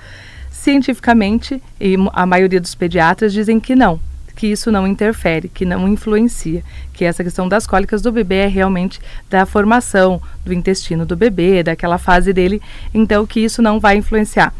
Cientificamente, 0.51 1.61
e 1.79 1.95
a 2.13 2.25
maioria 2.25 2.59
dos 2.59 2.75
pediatras 2.75 3.31
dizem 3.31 3.59
que 3.59 3.75
não, 3.75 3.99
que 4.39 4.47
isso 4.47 4.71
não 4.71 4.87
interfere, 4.87 5.49
que 5.49 5.65
não 5.65 5.85
influencia, 5.85 6.63
que 6.93 7.03
essa 7.03 7.25
questão 7.25 7.49
das 7.49 7.67
cólicas 7.67 8.01
do 8.01 8.09
bebê 8.09 8.35
é 8.35 8.47
realmente 8.47 8.97
da 9.29 9.45
formação 9.45 10.21
do 10.45 10.53
intestino 10.53 11.05
do 11.05 11.13
bebê, 11.13 11.61
daquela 11.61 11.97
fase 11.97 12.31
dele, 12.31 12.61
então 12.93 13.27
que 13.27 13.41
isso 13.41 13.61
não 13.61 13.81
vai 13.81 13.97
influenciar. 13.97 14.53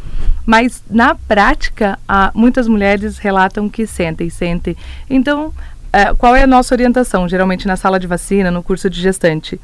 Mas 0.46 0.84
na 0.90 1.16
prática, 1.16 1.98
há, 2.06 2.30
muitas 2.36 2.68
mulheres 2.68 3.20
relatam 3.20 3.70
que 3.70 3.88
sentem, 3.88 4.30
sentem. 4.30 4.76
Então, 5.10 5.54
é, 5.94 6.14
qual 6.14 6.36
é 6.36 6.44
a 6.44 6.48
nossa 6.48 6.76
orientação? 6.76 7.30
Geralmente 7.30 7.66
na 7.66 7.78
sala 7.78 7.98
de 7.98 8.06
vacina, 8.06 8.52
no 8.52 8.62
curso 8.62 8.90
de 8.90 9.00
gestante. 9.00 9.58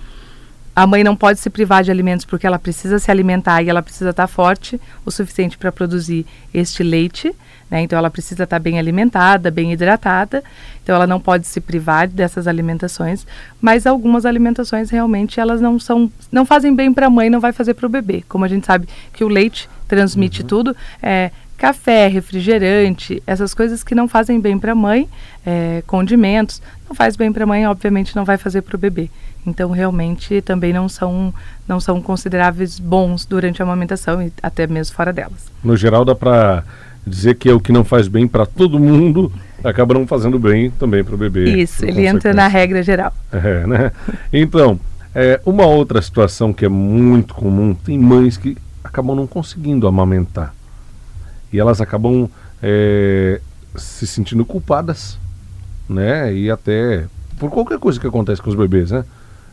A 0.76 0.86
mãe 0.86 1.04
não 1.04 1.16
pode 1.16 1.40
se 1.40 1.50
privar 1.50 1.84
de 1.84 1.92
alimentos 1.92 2.26
porque 2.26 2.46
ela 2.46 2.60
precisa 2.60 3.00
se 3.00 3.10
alimentar 3.10 3.64
e 3.64 3.70
ela 3.70 3.82
precisa 3.82 4.10
estar 4.10 4.28
forte 4.28 4.80
o 5.06 5.12
suficiente 5.12 5.58
para 5.58 5.72
produzir 5.72 6.26
este 6.54 6.84
leite 6.84 7.34
né? 7.70 7.82
Então 7.82 7.98
ela 7.98 8.10
precisa 8.10 8.44
estar 8.44 8.60
bem 8.60 8.78
alimentada, 8.78 9.50
bem 9.50 9.74
hidratada. 9.74 10.44
Então 10.84 10.96
ela 10.96 11.08
não 11.08 11.20
pode 11.20 11.48
se 11.48 11.60
privar 11.60 12.08
dessas 12.08 12.48
alimentações, 12.48 13.26
mas 13.60 13.88
algumas 13.88 14.26
alimentações 14.26 14.90
realmente 14.90 15.40
elas 15.40 15.60
não 15.60 15.80
são, 15.80 16.12
não 16.32 16.46
fazem 16.46 16.74
bem 16.76 16.94
para 16.94 17.08
a 17.08 17.10
mãe, 17.10 17.30
não 17.30 17.40
vai 17.40 17.52
fazer 17.52 17.74
para 17.74 17.88
o 17.88 17.90
bebê. 17.90 18.24
Como 18.30 18.46
a 18.46 18.48
gente 18.48 18.66
sabe 18.66 18.88
que 19.14 19.24
o 19.24 19.28
leite 19.28 19.68
transmite 19.88 20.42
uhum. 20.42 20.48
tudo, 20.48 20.78
é, 21.02 21.32
café, 21.58 22.08
refrigerante, 22.08 23.22
essas 23.26 23.54
coisas 23.54 23.84
que 23.84 23.96
não 23.96 24.08
fazem 24.08 24.40
bem 24.40 24.60
para 24.60 24.74
a 24.74 24.76
mãe, 24.76 25.10
é, 25.46 25.84
condimentos, 25.88 26.62
não 26.88 26.96
faz 26.96 27.16
bem 27.16 27.32
para 27.32 27.46
a 27.46 27.48
mãe, 27.48 27.66
obviamente 27.66 28.16
não 28.16 28.26
vai 28.26 28.38
fazer 28.38 28.62
para 28.62 28.76
o 28.76 28.80
bebê. 28.80 29.10
Então 29.46 29.72
realmente 29.72 30.42
também 30.42 30.74
não 30.74 30.90
são 30.90 31.34
não 31.68 31.80
são 31.80 32.02
consideráveis 32.02 32.80
bons 32.80 33.26
durante 33.26 33.62
a 33.62 33.66
amamentação 33.66 34.22
e 34.22 34.32
até 34.42 34.66
mesmo 34.68 34.96
fora 34.96 35.14
delas. 35.14 35.52
No 35.64 35.78
geral 35.78 36.04
dá 36.04 36.16
para 36.16 36.64
dizer 37.06 37.36
que 37.36 37.50
é 37.50 37.54
o 37.54 37.60
que 37.60 37.72
não 37.72 37.84
faz 37.84 38.08
bem 38.08 38.28
para 38.28 38.46
todo 38.46 38.80
mundo, 38.80 39.32
acaba 39.64 39.94
não 39.94 40.08
fazendo 40.08 40.40
bem 40.40 40.72
também 40.72 41.04
para 41.04 41.14
o 41.14 41.18
bebê. 41.18 41.56
Isso, 41.56 41.86
ele 41.86 42.08
entra 42.08 42.34
na 42.34 42.48
regra 42.48 42.82
geral. 42.82 43.14
É, 43.32 43.68
né? 43.68 43.92
Então, 44.34 44.80
é, 45.14 45.40
uma 45.46 45.66
outra 45.66 46.02
situação 46.02 46.52
que 46.52 46.66
é 46.66 46.70
muito 46.70 47.36
comum, 47.36 47.76
tem 47.76 47.98
mães 47.98 48.38
que 48.38 48.58
acabam 48.84 49.16
não 49.16 49.28
conseguindo 49.28 49.88
amamentar. 49.88 50.54
E 51.54 51.60
elas 51.60 51.80
acabam 51.80 52.28
é, 52.62 53.40
se 53.76 54.08
sentindo 54.08 54.44
culpadas, 54.44 55.20
né? 55.88 56.34
E 56.34 56.50
até 56.50 57.06
por 57.38 57.50
qualquer 57.52 57.78
coisa 57.78 58.00
que 58.00 58.08
acontece 58.08 58.42
com 58.42 58.50
os 58.50 58.56
bebês, 58.56 58.92
né? 58.92 59.06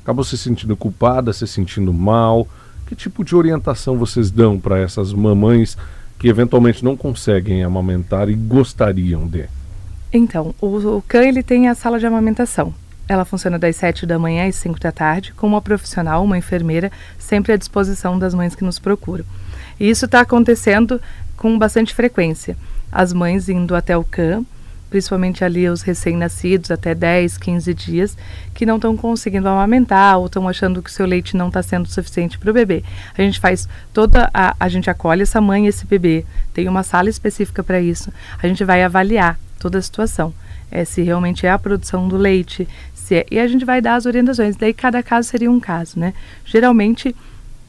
Acabam 0.02 0.24
se 0.24 0.36
sentindo 0.36 0.76
culpadas, 0.76 1.36
se 1.36 1.46
sentindo 1.46 1.92
mal. 1.92 2.46
Que 2.86 2.94
tipo 2.94 3.24
de 3.24 3.34
orientação 3.34 3.96
vocês 3.96 4.30
dão 4.30 4.58
para 4.58 4.78
essas 4.78 5.12
mamães 5.12 5.76
que 6.18 6.28
eventualmente 6.28 6.84
não 6.84 6.96
conseguem 6.96 7.62
amamentar 7.62 8.28
e 8.28 8.34
gostariam 8.34 9.26
de? 9.26 9.46
Então, 10.12 10.54
o, 10.60 10.66
o 10.66 11.02
CAN 11.02 11.24
ele 11.24 11.42
tem 11.42 11.68
a 11.68 11.74
sala 11.74 11.98
de 11.98 12.06
amamentação. 12.06 12.74
Ela 13.08 13.24
funciona 13.24 13.58
das 13.58 13.76
7 13.76 14.06
da 14.06 14.18
manhã 14.18 14.46
às 14.46 14.56
5 14.56 14.78
da 14.78 14.92
tarde, 14.92 15.32
com 15.34 15.46
uma 15.46 15.60
profissional, 15.60 16.22
uma 16.22 16.38
enfermeira, 16.38 16.92
sempre 17.18 17.52
à 17.52 17.56
disposição 17.56 18.18
das 18.18 18.34
mães 18.34 18.54
que 18.54 18.64
nos 18.64 18.78
procuram. 18.78 19.24
E 19.80 19.88
isso 19.88 20.04
está 20.04 20.20
acontecendo 20.20 21.00
com 21.36 21.58
bastante 21.58 21.94
frequência. 21.94 22.56
As 22.90 23.12
mães 23.12 23.48
indo 23.48 23.74
até 23.74 23.96
o 23.96 24.04
CAN, 24.04 24.44
principalmente 24.92 25.42
ali 25.42 25.66
os 25.70 25.80
recém-nascidos, 25.80 26.70
até 26.70 26.94
10, 26.94 27.38
15 27.38 27.72
dias, 27.72 28.18
que 28.52 28.66
não 28.66 28.76
estão 28.76 28.94
conseguindo 28.94 29.48
amamentar 29.48 30.18
ou 30.18 30.26
estão 30.26 30.46
achando 30.46 30.82
que 30.82 30.90
o 30.90 30.92
seu 30.92 31.06
leite 31.06 31.34
não 31.34 31.48
está 31.48 31.62
sendo 31.62 31.88
suficiente 31.88 32.38
para 32.38 32.50
o 32.50 32.52
bebê. 32.52 32.84
A 33.16 33.22
gente 33.22 33.40
faz 33.40 33.66
toda 33.90 34.28
a, 34.34 34.54
a 34.60 34.68
gente 34.68 34.90
acolhe 34.90 35.22
essa 35.22 35.40
mãe 35.40 35.64
e 35.64 35.68
esse 35.68 35.86
bebê, 35.86 36.26
tem 36.52 36.68
uma 36.68 36.82
sala 36.82 37.08
específica 37.08 37.64
para 37.64 37.80
isso. 37.80 38.12
A 38.42 38.46
gente 38.46 38.62
vai 38.64 38.82
avaliar 38.82 39.38
toda 39.58 39.78
a 39.78 39.82
situação. 39.82 40.34
É, 40.70 40.84
se 40.84 41.00
realmente 41.00 41.46
é 41.46 41.50
a 41.50 41.58
produção 41.58 42.06
do 42.06 42.18
leite, 42.18 42.68
se 42.92 43.14
é, 43.14 43.26
e 43.30 43.38
a 43.38 43.48
gente 43.48 43.64
vai 43.64 43.80
dar 43.80 43.94
as 43.94 44.04
orientações. 44.04 44.56
Daí 44.56 44.74
cada 44.74 45.02
caso 45.02 45.30
seria 45.30 45.50
um 45.50 45.58
caso, 45.58 45.98
né? 45.98 46.12
Geralmente 46.44 47.16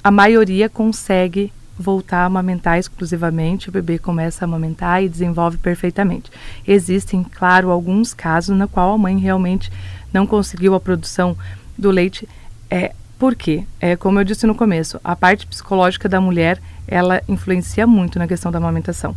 a 0.04 0.12
maioria 0.12 0.68
consegue 0.68 1.54
voltar 1.78 2.20
a 2.20 2.26
amamentar 2.26 2.78
exclusivamente, 2.78 3.70
o 3.70 3.72
bebê 3.72 3.98
começa 3.98 4.44
a 4.44 4.48
amamentar 4.48 5.04
e 5.04 5.10
desenvolve 5.10 5.58
perfeitamente. 5.58 6.32
Existem, 6.68 7.24
claro, 7.24 7.70
alguns 7.70 8.14
casos 8.14 8.56
na 8.56 8.68
qual 8.68 8.94
a 8.94 8.98
mãe 8.98 9.18
realmente 9.18 9.72
não 10.14 10.28
conseguiu 10.28 10.76
a 10.76 10.80
produção 10.80 11.36
do 11.78 11.90
leite. 11.90 12.28
É, 12.70 12.94
por 13.18 13.36
quê? 13.36 13.66
É, 13.80 13.96
como 13.96 14.20
eu 14.20 14.24
disse 14.24 14.46
no 14.46 14.56
começo, 14.56 15.00
a 15.04 15.16
parte 15.16 15.48
psicológica 15.48 16.08
da 16.08 16.22
mulher, 16.22 16.62
ela 16.88 17.22
influencia 17.28 17.88
muito 17.88 18.20
na 18.20 18.28
questão 18.28 18.52
da 18.52 18.58
amamentação. 18.58 19.16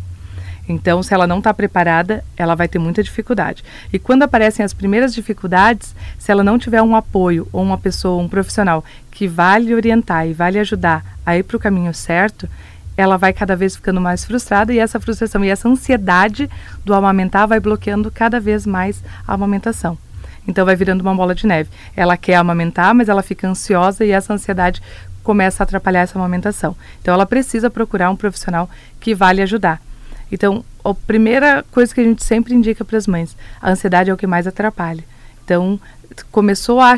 Então, 0.68 1.02
se 1.02 1.14
ela 1.14 1.26
não 1.26 1.38
está 1.38 1.54
preparada, 1.54 2.24
ela 2.36 2.54
vai 2.54 2.66
ter 2.66 2.78
muita 2.78 3.02
dificuldade. 3.02 3.64
E 3.92 3.98
quando 3.98 4.22
aparecem 4.22 4.64
as 4.64 4.74
primeiras 4.74 5.14
dificuldades, 5.14 5.94
se 6.18 6.32
ela 6.32 6.42
não 6.42 6.58
tiver 6.58 6.82
um 6.82 6.96
apoio 6.96 7.48
ou 7.52 7.62
uma 7.62 7.78
pessoa, 7.78 8.22
um 8.22 8.28
profissional 8.28 8.84
que 9.10 9.28
vai 9.28 9.60
lhe 9.60 9.74
orientar 9.74 10.26
e 10.26 10.32
vai 10.32 10.50
lhe 10.50 10.58
ajudar 10.58 11.04
a 11.24 11.36
ir 11.36 11.44
para 11.44 11.56
o 11.56 11.60
caminho 11.60 11.94
certo, 11.94 12.48
ela 12.96 13.16
vai 13.16 13.32
cada 13.32 13.54
vez 13.54 13.76
ficando 13.76 14.00
mais 14.00 14.24
frustrada 14.24 14.72
e 14.72 14.78
essa 14.78 14.98
frustração 14.98 15.44
e 15.44 15.50
essa 15.50 15.68
ansiedade 15.68 16.50
do 16.84 16.94
amamentar 16.94 17.46
vai 17.46 17.60
bloqueando 17.60 18.10
cada 18.10 18.40
vez 18.40 18.66
mais 18.66 19.02
a 19.26 19.34
amamentação. 19.34 19.98
Então 20.48 20.64
vai 20.64 20.76
virando 20.76 21.02
uma 21.02 21.14
bola 21.14 21.34
de 21.34 21.46
neve. 21.46 21.70
Ela 21.94 22.16
quer 22.16 22.36
amamentar, 22.36 22.94
mas 22.94 23.08
ela 23.08 23.22
fica 23.22 23.48
ansiosa 23.48 24.04
e 24.04 24.10
essa 24.10 24.32
ansiedade 24.32 24.82
começa 25.22 25.62
a 25.62 25.64
atrapalhar 25.64 26.02
essa 26.02 26.18
amamentação. 26.18 26.76
Então 27.02 27.12
ela 27.12 27.26
precisa 27.26 27.68
procurar 27.68 28.10
um 28.10 28.16
profissional 28.16 28.70
que 29.00 29.14
vá 29.14 29.32
lhe 29.32 29.42
ajudar. 29.42 29.82
Então, 30.30 30.64
a 30.84 30.94
primeira 30.94 31.64
coisa 31.70 31.94
que 31.94 32.00
a 32.00 32.04
gente 32.04 32.24
sempre 32.24 32.54
indica 32.54 32.84
para 32.84 32.98
as 32.98 33.06
mães, 33.06 33.36
a 33.60 33.70
ansiedade 33.70 34.10
é 34.10 34.14
o 34.14 34.16
que 34.16 34.26
mais 34.26 34.46
atrapalha. 34.46 35.04
Então, 35.44 35.78
começou 36.30 36.80
a 36.80 36.96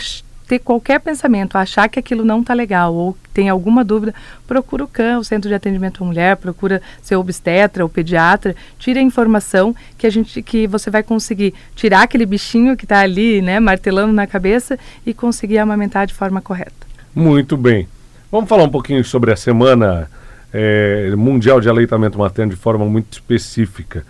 ter 0.48 0.58
qualquer 0.58 0.98
pensamento, 0.98 1.58
achar 1.58 1.88
que 1.88 1.98
aquilo 1.98 2.24
não 2.24 2.40
está 2.40 2.54
legal 2.54 2.94
ou 2.94 3.14
tem 3.34 3.50
alguma 3.50 3.84
dúvida, 3.84 4.14
procura 4.46 4.82
o 4.82 4.88
CAN, 4.88 5.18
o 5.18 5.24
Centro 5.24 5.46
de 5.46 5.54
Atendimento 5.54 6.02
à 6.02 6.06
Mulher, 6.06 6.36
procura 6.36 6.80
seu 7.02 7.20
obstetra 7.20 7.84
ou 7.84 7.88
pediatra, 7.88 8.56
tire 8.78 8.98
a 8.98 9.02
informação 9.02 9.76
que 9.98 10.06
a 10.06 10.10
gente 10.10 10.42
que 10.42 10.66
você 10.66 10.90
vai 10.90 11.02
conseguir 11.02 11.52
tirar 11.76 12.02
aquele 12.02 12.24
bichinho 12.24 12.78
que 12.78 12.86
está 12.86 13.00
ali, 13.00 13.42
né, 13.42 13.60
martelando 13.60 14.12
na 14.12 14.26
cabeça 14.26 14.78
e 15.04 15.12
conseguir 15.12 15.58
amamentar 15.58 16.06
de 16.06 16.14
forma 16.14 16.40
correta. 16.40 16.72
Muito 17.14 17.54
bem. 17.54 17.86
Vamos 18.32 18.48
falar 18.48 18.64
um 18.64 18.70
pouquinho 18.70 19.04
sobre 19.04 19.30
a 19.30 19.36
semana 19.36 20.10
é, 20.52 21.12
mundial 21.16 21.60
de 21.60 21.68
aleitamento 21.68 22.18
materno 22.18 22.52
de 22.52 22.58
forma 22.58 22.84
muito 22.84 23.12
específica. 23.12 24.04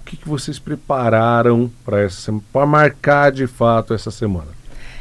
O 0.00 0.04
que, 0.04 0.16
que 0.16 0.28
vocês 0.28 0.58
prepararam 0.58 1.70
para 1.84 2.66
marcar 2.66 3.30
de 3.30 3.46
fato 3.46 3.94
essa 3.94 4.10
semana? 4.10 4.48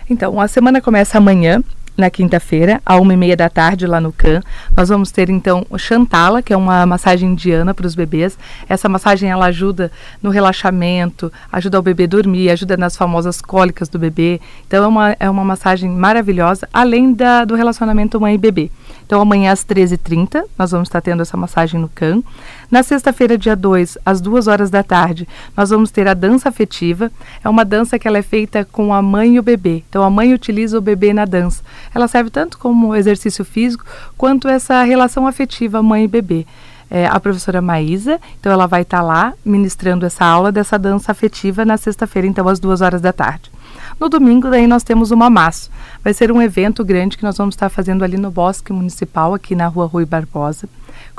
Então, 0.09 0.39
a 0.39 0.47
semana 0.47 0.81
começa 0.81 1.17
amanhã, 1.17 1.63
na 1.99 2.09
quinta-feira, 2.09 2.81
à 2.85 2.95
uma 2.95 3.13
e 3.13 3.17
meia 3.17 3.35
da 3.35 3.49
tarde, 3.49 3.85
lá 3.85 3.99
no 3.99 4.11
CAN. 4.11 4.41
Nós 4.75 4.89
vamos 4.89 5.11
ter, 5.11 5.29
então, 5.29 5.65
o 5.69 5.77
Chantala, 5.77 6.41
que 6.41 6.53
é 6.53 6.57
uma 6.57 6.85
massagem 6.85 7.31
indiana 7.31 7.73
para 7.73 7.85
os 7.85 7.93
bebês. 7.93 8.37
Essa 8.67 8.87
massagem, 8.87 9.29
ela 9.29 9.45
ajuda 9.45 9.91
no 10.23 10.29
relaxamento, 10.29 11.31
ajuda 11.51 11.77
o 11.77 11.81
bebê 11.81 12.05
a 12.05 12.07
dormir, 12.07 12.49
ajuda 12.49 12.77
nas 12.77 12.95
famosas 12.95 13.41
cólicas 13.41 13.89
do 13.89 13.99
bebê. 13.99 14.39
Então, 14.65 14.83
é 14.83 14.87
uma, 14.87 15.17
é 15.19 15.29
uma 15.29 15.43
massagem 15.43 15.89
maravilhosa, 15.89 16.67
além 16.73 17.13
da, 17.13 17.43
do 17.43 17.55
relacionamento 17.55 18.19
mãe 18.19 18.35
e 18.35 18.37
bebê. 18.37 18.71
Então, 19.05 19.19
amanhã 19.19 19.51
às 19.51 19.65
13h30, 19.65 20.43
nós 20.57 20.71
vamos 20.71 20.87
estar 20.87 21.01
tendo 21.01 21.21
essa 21.21 21.35
massagem 21.35 21.79
no 21.79 21.89
CAN. 21.89 22.21
Na 22.71 22.83
sexta-feira, 22.83 23.35
dia 23.35 23.55
2, 23.55 23.97
às 24.05 24.21
2 24.21 24.45
horas 24.47 24.69
da 24.69 24.83
tarde, 24.83 25.27
nós 25.57 25.71
vamos 25.71 25.89
ter 25.89 26.07
a 26.07 26.13
dança 26.13 26.49
afetiva. 26.49 27.11
É 27.43 27.49
uma 27.49 27.65
dança 27.65 27.97
que 27.97 28.07
ela 28.07 28.19
é 28.19 28.21
feita 28.21 28.63
com 28.63 28.93
a 28.93 29.01
mãe 29.01 29.35
e 29.35 29.39
o 29.39 29.43
bebê. 29.43 29.83
Então 29.89 30.03
a 30.03 30.09
mãe 30.09 30.35
utiliza 30.35 30.77
o 30.77 30.81
bebê 30.81 31.11
na 31.11 31.25
dança. 31.25 31.63
Ela 31.95 32.07
serve 32.07 32.29
tanto 32.29 32.59
como 32.59 32.95
exercício 32.95 33.43
físico 33.43 33.83
quanto 34.15 34.47
essa 34.47 34.83
relação 34.83 35.25
afetiva 35.25 35.81
mãe 35.81 36.03
e 36.03 36.07
bebê. 36.07 36.45
É, 36.91 37.07
a 37.07 37.19
professora 37.19 37.61
Maísa, 37.61 38.19
então 38.39 38.51
ela 38.51 38.67
vai 38.67 38.81
estar 38.81 38.97
tá 38.99 39.03
lá 39.03 39.33
ministrando 39.43 40.05
essa 40.05 40.25
aula 40.25 40.51
dessa 40.51 40.77
dança 40.77 41.11
afetiva 41.11 41.63
na 41.63 41.77
sexta-feira, 41.77 42.27
então 42.27 42.47
às 42.47 42.59
duas 42.59 42.81
horas 42.81 43.01
da 43.01 43.13
tarde. 43.13 43.51
No 43.99 44.09
domingo, 44.09 44.49
daí 44.49 44.65
nós 44.65 44.81
temos 44.81 45.11
o 45.11 45.17
Mamaço. 45.17 45.69
Vai 46.03 46.13
ser 46.13 46.31
um 46.31 46.41
evento 46.41 46.83
grande 46.83 47.17
que 47.17 47.23
nós 47.23 47.37
vamos 47.37 47.53
estar 47.53 47.69
fazendo 47.69 48.03
ali 48.03 48.17
no 48.17 48.31
Bosque 48.31 48.71
Municipal, 48.71 49.33
aqui 49.33 49.55
na 49.55 49.67
rua 49.67 49.85
Rui 49.85 50.05
Barbosa. 50.05 50.67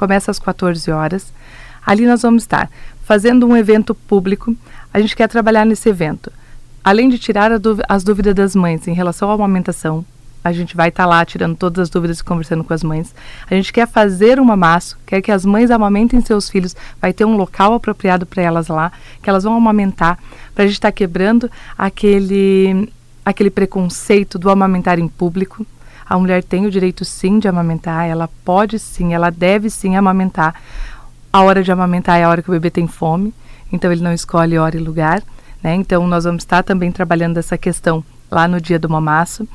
Começa 0.00 0.30
às 0.30 0.38
14 0.38 0.90
horas. 0.90 1.30
Ali 1.84 2.06
nós 2.06 2.22
vamos 2.22 2.44
estar 2.44 2.70
fazendo 3.04 3.46
um 3.46 3.54
evento 3.54 3.94
público. 3.94 4.56
A 4.94 4.98
gente 4.98 5.14
quer 5.14 5.28
trabalhar 5.28 5.66
nesse 5.66 5.90
evento. 5.90 6.32
Além 6.82 7.10
de 7.10 7.18
tirar 7.18 7.50
as 7.86 8.02
dúvidas 8.02 8.34
das 8.34 8.56
mães 8.56 8.88
em 8.88 8.94
relação 8.94 9.30
à 9.30 9.34
amamentação, 9.34 10.02
a 10.42 10.52
gente 10.52 10.74
vai 10.74 10.88
estar 10.88 11.02
tá 11.02 11.06
lá 11.06 11.22
tirando 11.22 11.54
todas 11.54 11.82
as 11.82 11.90
dúvidas 11.90 12.20
e 12.20 12.24
conversando 12.24 12.64
com 12.64 12.72
as 12.72 12.82
mães. 12.82 13.14
A 13.50 13.54
gente 13.54 13.74
quer 13.74 13.86
fazer 13.86 14.40
um 14.40 14.44
mamaço, 14.46 14.96
quer 15.04 15.20
que 15.20 15.30
as 15.30 15.44
mães 15.44 15.70
amamentem 15.70 16.18
seus 16.22 16.48
filhos, 16.48 16.74
vai 16.98 17.12
ter 17.12 17.26
um 17.26 17.36
local 17.36 17.74
apropriado 17.74 18.24
para 18.24 18.42
elas 18.42 18.68
lá, 18.68 18.90
que 19.22 19.28
elas 19.28 19.44
vão 19.44 19.54
amamentar, 19.54 20.18
para 20.54 20.64
a 20.64 20.66
gente 20.66 20.76
estar 20.76 20.88
tá 20.88 20.92
quebrando 20.92 21.50
aquele, 21.76 22.90
aquele 23.22 23.50
preconceito 23.50 24.38
do 24.38 24.48
amamentar 24.48 24.98
em 24.98 25.08
público. 25.08 25.66
A 26.10 26.18
mulher 26.18 26.42
tem 26.42 26.66
o 26.66 26.70
direito 26.72 27.04
sim 27.04 27.38
de 27.38 27.46
amamentar, 27.46 28.04
ela 28.08 28.28
pode 28.44 28.80
sim, 28.80 29.14
ela 29.14 29.30
deve 29.30 29.70
sim 29.70 29.94
amamentar. 29.94 30.60
A 31.32 31.42
hora 31.42 31.62
de 31.62 31.70
amamentar 31.70 32.18
é 32.18 32.24
a 32.24 32.28
hora 32.28 32.42
que 32.42 32.48
o 32.48 32.52
bebê 32.52 32.68
tem 32.68 32.88
fome, 32.88 33.32
então 33.72 33.92
ele 33.92 34.02
não 34.02 34.12
escolhe 34.12 34.58
hora 34.58 34.76
e 34.76 34.80
lugar. 34.80 35.22
Né? 35.62 35.76
Então 35.76 36.04
nós 36.08 36.24
vamos 36.24 36.42
estar 36.42 36.64
também 36.64 36.90
trabalhando 36.90 37.36
essa 37.36 37.56
questão 37.56 38.04
lá 38.28 38.48
no 38.48 38.60
dia 38.60 38.76
do 38.76 38.90
mamaço 38.90 39.46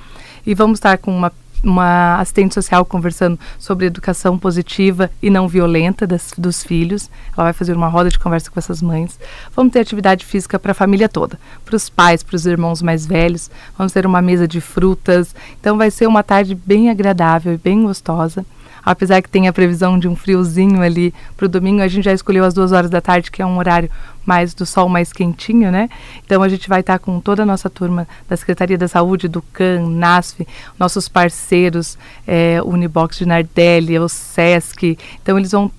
e 0.47 0.55
vamos 0.55 0.77
estar 0.77 0.97
com 0.97 1.13
uma 1.13 1.29
uma 1.65 2.19
assistente 2.19 2.53
social 2.53 2.85
conversando 2.85 3.39
sobre 3.57 3.85
educação 3.85 4.37
positiva 4.37 5.09
e 5.21 5.29
não 5.29 5.47
violenta 5.47 6.05
das, 6.05 6.33
dos 6.37 6.63
filhos. 6.63 7.09
Ela 7.35 7.45
vai 7.45 7.53
fazer 7.53 7.75
uma 7.75 7.87
roda 7.87 8.09
de 8.09 8.19
conversa 8.19 8.49
com 8.49 8.59
essas 8.59 8.81
mães. 8.81 9.19
Vamos 9.55 9.73
ter 9.73 9.79
atividade 9.79 10.25
física 10.25 10.59
para 10.59 10.71
a 10.71 10.75
família 10.75 11.09
toda, 11.09 11.39
para 11.63 11.75
os 11.75 11.89
pais, 11.89 12.23
para 12.23 12.35
os 12.35 12.45
irmãos 12.45 12.81
mais 12.81 13.05
velhos. 13.05 13.49
Vamos 13.77 13.91
ter 13.91 14.05
uma 14.05 14.21
mesa 14.21 14.47
de 14.47 14.61
frutas. 14.61 15.35
Então 15.59 15.77
vai 15.77 15.91
ser 15.91 16.07
uma 16.07 16.23
tarde 16.23 16.55
bem 16.55 16.89
agradável 16.89 17.53
e 17.53 17.57
bem 17.57 17.83
gostosa 17.83 18.45
apesar 18.85 19.21
que 19.21 19.29
tem 19.29 19.47
a 19.47 19.53
previsão 19.53 19.97
de 19.97 20.07
um 20.07 20.15
friozinho 20.15 20.81
ali 20.81 21.13
para 21.35 21.45
o 21.45 21.49
domingo, 21.49 21.81
a 21.81 21.87
gente 21.87 22.05
já 22.05 22.13
escolheu 22.13 22.45
as 22.45 22.53
duas 22.53 22.71
horas 22.71 22.89
da 22.89 23.01
tarde, 23.01 23.31
que 23.31 23.41
é 23.41 23.45
um 23.45 23.57
horário 23.57 23.89
mais 24.25 24.53
do 24.53 24.65
sol 24.65 24.89
mais 24.89 25.11
quentinho, 25.11 25.71
né? 25.71 25.89
Então 26.25 26.41
a 26.41 26.49
gente 26.49 26.67
vai 26.67 26.79
estar 26.79 26.99
com 26.99 27.19
toda 27.19 27.43
a 27.43 27.45
nossa 27.45 27.69
turma 27.69 28.07
da 28.27 28.35
Secretaria 28.35 28.77
da 28.77 28.87
Saúde, 28.87 29.27
do 29.27 29.41
CAN, 29.41 29.87
NASF, 29.89 30.47
nossos 30.79 31.07
parceiros, 31.07 31.97
é, 32.25 32.61
Unibox 32.63 33.17
de 33.17 33.25
Nardelli, 33.25 33.97
o 33.99 34.09
SESC. 34.09 34.97
Então 35.21 35.37
eles 35.37 35.51
vão, 35.51 35.71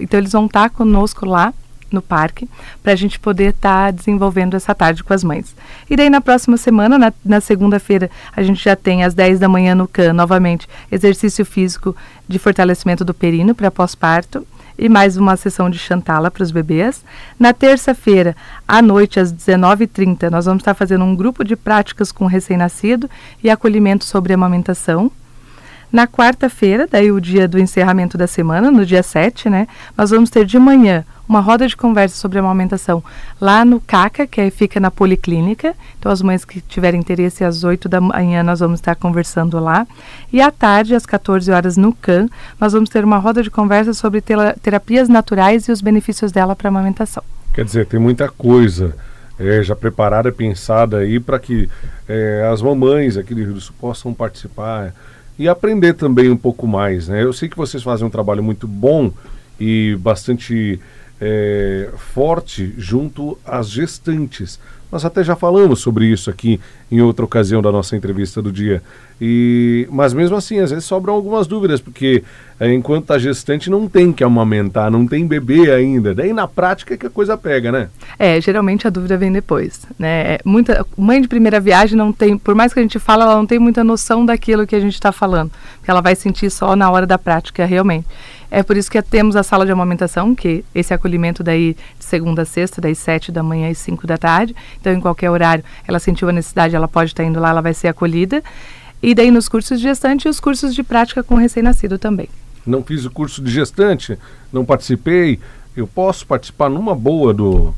então 0.00 0.18
eles 0.18 0.32
vão 0.32 0.46
estar 0.46 0.70
conosco 0.70 1.26
lá 1.26 1.52
no 1.92 2.02
parque 2.02 2.48
para 2.82 2.92
a 2.92 2.96
gente 2.96 3.18
poder 3.18 3.50
estar 3.50 3.86
tá 3.86 3.90
desenvolvendo 3.90 4.56
essa 4.56 4.74
tarde 4.74 5.02
com 5.02 5.12
as 5.12 5.24
mães. 5.24 5.54
E 5.88 5.96
daí 5.96 6.10
na 6.10 6.20
próxima 6.20 6.56
semana, 6.56 6.98
na, 6.98 7.12
na 7.24 7.40
segunda-feira, 7.40 8.10
a 8.34 8.42
gente 8.42 8.62
já 8.62 8.76
tem 8.76 9.04
às 9.04 9.14
10 9.14 9.38
da 9.38 9.48
manhã 9.48 9.74
no 9.74 9.88
CAN, 9.88 10.12
novamente, 10.12 10.68
exercício 10.90 11.44
físico 11.44 11.94
de 12.28 12.38
fortalecimento 12.38 13.04
do 13.04 13.14
perino 13.14 13.54
para 13.54 13.70
pós-parto 13.70 14.46
e 14.80 14.88
mais 14.88 15.18
uma 15.18 15.36
sessão 15.36 15.68
de 15.68 15.78
chantala 15.78 16.30
para 16.30 16.42
os 16.42 16.50
bebês. 16.50 17.04
Na 17.38 17.52
terça-feira, 17.52 18.34
à 18.66 18.80
noite, 18.80 19.20
às 19.20 19.30
19h30, 19.30 20.30
nós 20.30 20.46
vamos 20.46 20.62
estar 20.62 20.72
fazendo 20.72 21.04
um 21.04 21.14
grupo 21.14 21.44
de 21.44 21.54
práticas 21.54 22.10
com 22.10 22.24
recém-nascido 22.24 23.08
e 23.44 23.50
acolhimento 23.50 24.06
sobre 24.06 24.32
amamentação. 24.32 25.12
Na 25.92 26.06
quarta-feira, 26.06 26.88
daí 26.90 27.12
o 27.12 27.20
dia 27.20 27.46
do 27.46 27.58
encerramento 27.58 28.16
da 28.16 28.26
semana, 28.26 28.70
no 28.70 28.86
dia 28.86 29.02
7, 29.02 29.50
né, 29.50 29.68
nós 29.98 30.10
vamos 30.10 30.30
ter 30.30 30.46
de 30.46 30.58
manhã 30.58 31.04
uma 31.30 31.38
roda 31.38 31.68
de 31.68 31.76
conversa 31.76 32.16
sobre 32.16 32.38
a 32.38 32.40
amamentação 32.40 33.04
lá 33.40 33.64
no 33.64 33.80
CACA, 33.80 34.26
que 34.26 34.40
é, 34.40 34.50
fica 34.50 34.80
na 34.80 34.90
Policlínica. 34.90 35.76
Então, 35.96 36.10
as 36.10 36.20
mães 36.20 36.44
que 36.44 36.60
tiverem 36.60 36.98
interesse, 36.98 37.44
às 37.44 37.62
8 37.62 37.88
da 37.88 38.00
manhã 38.00 38.42
nós 38.42 38.58
vamos 38.58 38.80
estar 38.80 38.96
conversando 38.96 39.60
lá. 39.60 39.86
E 40.32 40.40
à 40.40 40.50
tarde, 40.50 40.92
às 40.92 41.06
14 41.06 41.48
horas, 41.52 41.76
no 41.76 41.94
CAN, 41.94 42.28
nós 42.60 42.72
vamos 42.72 42.90
ter 42.90 43.04
uma 43.04 43.18
roda 43.18 43.44
de 43.44 43.50
conversa 43.50 43.94
sobre 43.94 44.20
terapias 44.60 45.08
naturais 45.08 45.68
e 45.68 45.72
os 45.72 45.80
benefícios 45.80 46.32
dela 46.32 46.56
para 46.56 46.66
a 46.66 46.70
amamentação. 46.70 47.22
Quer 47.54 47.64
dizer, 47.64 47.86
tem 47.86 48.00
muita 48.00 48.28
coisa 48.28 48.96
é, 49.38 49.62
já 49.62 49.76
preparada, 49.76 50.32
pensada 50.32 50.98
aí 50.98 51.20
para 51.20 51.38
que 51.38 51.70
é, 52.08 52.50
as 52.52 52.60
mamães 52.60 53.16
aqui 53.16 53.36
do 53.36 53.40
Rio 53.40 53.54
do 53.54 53.60
Sul 53.60 53.76
possam 53.80 54.12
participar 54.12 54.92
e 55.38 55.48
aprender 55.48 55.94
também 55.94 56.28
um 56.28 56.36
pouco 56.36 56.66
mais. 56.66 57.06
Né? 57.06 57.22
Eu 57.22 57.32
sei 57.32 57.48
que 57.48 57.56
vocês 57.56 57.84
fazem 57.84 58.04
um 58.04 58.10
trabalho 58.10 58.42
muito 58.42 58.66
bom 58.66 59.12
e 59.60 59.96
bastante 60.00 60.80
é, 61.20 61.90
forte 61.96 62.74
junto 62.78 63.38
às 63.44 63.68
gestantes. 63.68 64.58
Nós 64.90 65.04
até 65.04 65.22
já 65.22 65.36
falamos 65.36 65.80
sobre 65.80 66.06
isso 66.06 66.28
aqui 66.30 66.58
em 66.90 67.00
outra 67.00 67.24
ocasião 67.24 67.62
da 67.62 67.70
nossa 67.70 67.96
entrevista 67.96 68.42
do 68.42 68.50
dia. 68.50 68.82
E, 69.20 69.86
mas 69.88 70.12
mesmo 70.12 70.34
assim, 70.34 70.58
às 70.58 70.70
vezes 70.70 70.84
sobram 70.84 71.14
algumas 71.14 71.46
dúvidas, 71.46 71.80
porque 71.80 72.24
é, 72.58 72.72
enquanto 72.72 73.12
a 73.12 73.18
gestante 73.18 73.70
não 73.70 73.86
tem 73.86 74.12
que 74.12 74.24
amamentar, 74.24 74.90
não 74.90 75.06
tem 75.06 75.24
bebê 75.26 75.70
ainda. 75.70 76.12
Daí 76.12 76.32
na 76.32 76.48
prática 76.48 76.94
é 76.94 76.96
que 76.96 77.06
a 77.06 77.10
coisa 77.10 77.36
pega, 77.36 77.70
né? 77.70 77.88
É, 78.18 78.40
geralmente 78.40 78.86
a 78.88 78.90
dúvida 78.90 79.16
vem 79.16 79.30
depois. 79.30 79.86
Né? 79.96 80.34
É, 80.34 80.40
muita, 80.44 80.84
mãe 80.96 81.20
de 81.20 81.28
primeira 81.28 81.60
viagem 81.60 81.96
não 81.96 82.12
tem, 82.12 82.36
por 82.36 82.56
mais 82.56 82.74
que 82.74 82.80
a 82.80 82.82
gente 82.82 82.98
fale, 82.98 83.22
ela 83.22 83.36
não 83.36 83.46
tem 83.46 83.60
muita 83.60 83.84
noção 83.84 84.26
daquilo 84.26 84.66
que 84.66 84.74
a 84.74 84.80
gente 84.80 84.94
está 84.94 85.12
falando. 85.12 85.52
Porque 85.76 85.90
ela 85.90 86.00
vai 86.00 86.16
sentir 86.16 86.50
só 86.50 86.74
na 86.74 86.90
hora 86.90 87.06
da 87.06 87.18
prática, 87.18 87.64
realmente. 87.64 88.08
É 88.50 88.62
por 88.62 88.76
isso 88.76 88.90
que 88.90 89.00
temos 89.00 89.36
a 89.36 89.42
sala 89.42 89.64
de 89.64 89.72
amamentação, 89.72 90.34
que 90.34 90.64
esse 90.74 90.92
acolhimento 90.92 91.42
daí 91.42 91.76
de 91.98 92.04
segunda 92.04 92.42
a 92.42 92.44
sexta, 92.44 92.80
das 92.80 92.98
sete 92.98 93.30
da 93.30 93.42
manhã 93.42 93.70
às 93.70 93.78
cinco 93.78 94.06
da 94.06 94.18
tarde. 94.18 94.54
Então, 94.80 94.92
em 94.92 95.00
qualquer 95.00 95.30
horário, 95.30 95.62
ela 95.86 95.98
sentiu 95.98 96.28
a 96.28 96.32
necessidade, 96.32 96.74
ela 96.74 96.88
pode 96.88 97.10
estar 97.10 97.22
indo 97.22 97.38
lá, 97.38 97.50
ela 97.50 97.60
vai 97.60 97.74
ser 97.74 97.88
acolhida. 97.88 98.42
E 99.02 99.14
daí 99.14 99.30
nos 99.30 99.48
cursos 99.48 99.78
de 99.78 99.84
gestante 99.84 100.26
e 100.26 100.28
os 100.28 100.40
cursos 100.40 100.74
de 100.74 100.82
prática 100.82 101.22
com 101.22 101.36
recém-nascido 101.36 101.98
também. 101.98 102.28
Não 102.66 102.82
fiz 102.82 103.04
o 103.04 103.10
curso 103.10 103.42
de 103.42 103.50
gestante, 103.50 104.18
não 104.52 104.64
participei. 104.64 105.38
Eu 105.76 105.86
posso 105.86 106.26
participar 106.26 106.68
numa 106.68 106.94
boa 106.94 107.32
do, 107.32 107.72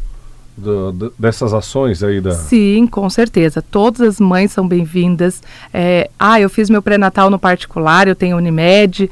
do, 0.57 0.93
do, 0.93 1.15
dessas 1.19 1.55
ações 1.55 2.03
aí 2.03 2.21
da. 2.21 2.33
Sim, 2.33 2.87
com 2.87 3.09
certeza. 3.09 3.63
Todas 3.63 4.01
as 4.01 4.21
mães 4.21 4.51
são 4.51 4.67
bem-vindas. 4.67 5.43
É, 5.73 6.11
ah, 6.19 6.41
eu 6.41 6.51
fiz 6.51 6.69
meu 6.69 6.83
pré-natal 6.83 7.31
no 7.31 7.39
particular, 7.39 8.09
eu 8.09 8.17
tenho 8.17 8.37
Unimed 8.37 9.09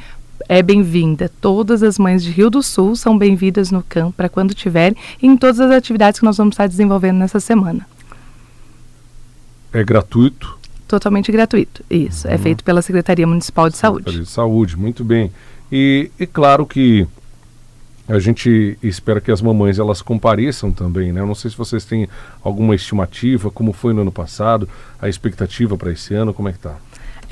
é 0.50 0.64
bem-vinda. 0.64 1.30
Todas 1.40 1.80
as 1.80 1.96
mães 1.96 2.24
de 2.24 2.30
Rio 2.32 2.50
do 2.50 2.60
Sul 2.60 2.96
são 2.96 3.16
bem-vindas 3.16 3.70
no 3.70 3.84
campo 3.84 4.14
para 4.16 4.28
quando 4.28 4.52
tiverem 4.52 4.96
e 5.22 5.28
em 5.28 5.36
todas 5.36 5.60
as 5.60 5.70
atividades 5.70 6.18
que 6.18 6.26
nós 6.26 6.36
vamos 6.36 6.54
estar 6.54 6.66
desenvolvendo 6.66 7.18
nessa 7.18 7.38
semana. 7.38 7.86
É 9.72 9.84
gratuito? 9.84 10.58
Totalmente 10.88 11.30
gratuito, 11.30 11.84
isso. 11.88 12.26
É 12.26 12.30
uhum. 12.30 12.34
É 12.34 12.38
feito 12.38 12.64
pela 12.64 12.82
Secretaria 12.82 13.28
Municipal 13.28 13.70
de 13.70 13.76
Secretaria 13.76 14.04
Saúde. 14.04 14.24
de 14.24 14.28
Saúde, 14.28 14.76
muito 14.76 15.04
bem. 15.04 15.30
E, 15.70 16.10
e 16.18 16.26
claro 16.26 16.66
que 16.66 17.06
a 18.08 18.18
gente 18.18 18.76
espera 18.82 19.20
que 19.20 19.30
as 19.30 19.40
mamães 19.40 19.78
elas 19.78 20.02
compareçam 20.02 20.72
também, 20.72 21.12
né? 21.12 21.20
Eu 21.20 21.28
não 21.28 21.34
sei 21.36 21.52
se 21.52 21.56
vocês 21.56 21.84
têm 21.84 22.08
alguma 22.42 22.74
estimativa, 22.74 23.52
como 23.52 23.72
foi 23.72 23.94
no 23.94 24.00
ano 24.00 24.10
passado, 24.10 24.68
a 25.00 25.08
expectativa 25.08 25.76
para 25.76 25.92
esse 25.92 26.12
ano, 26.12 26.34
como 26.34 26.48
é 26.48 26.52
que 26.52 26.58
está? 26.58 26.74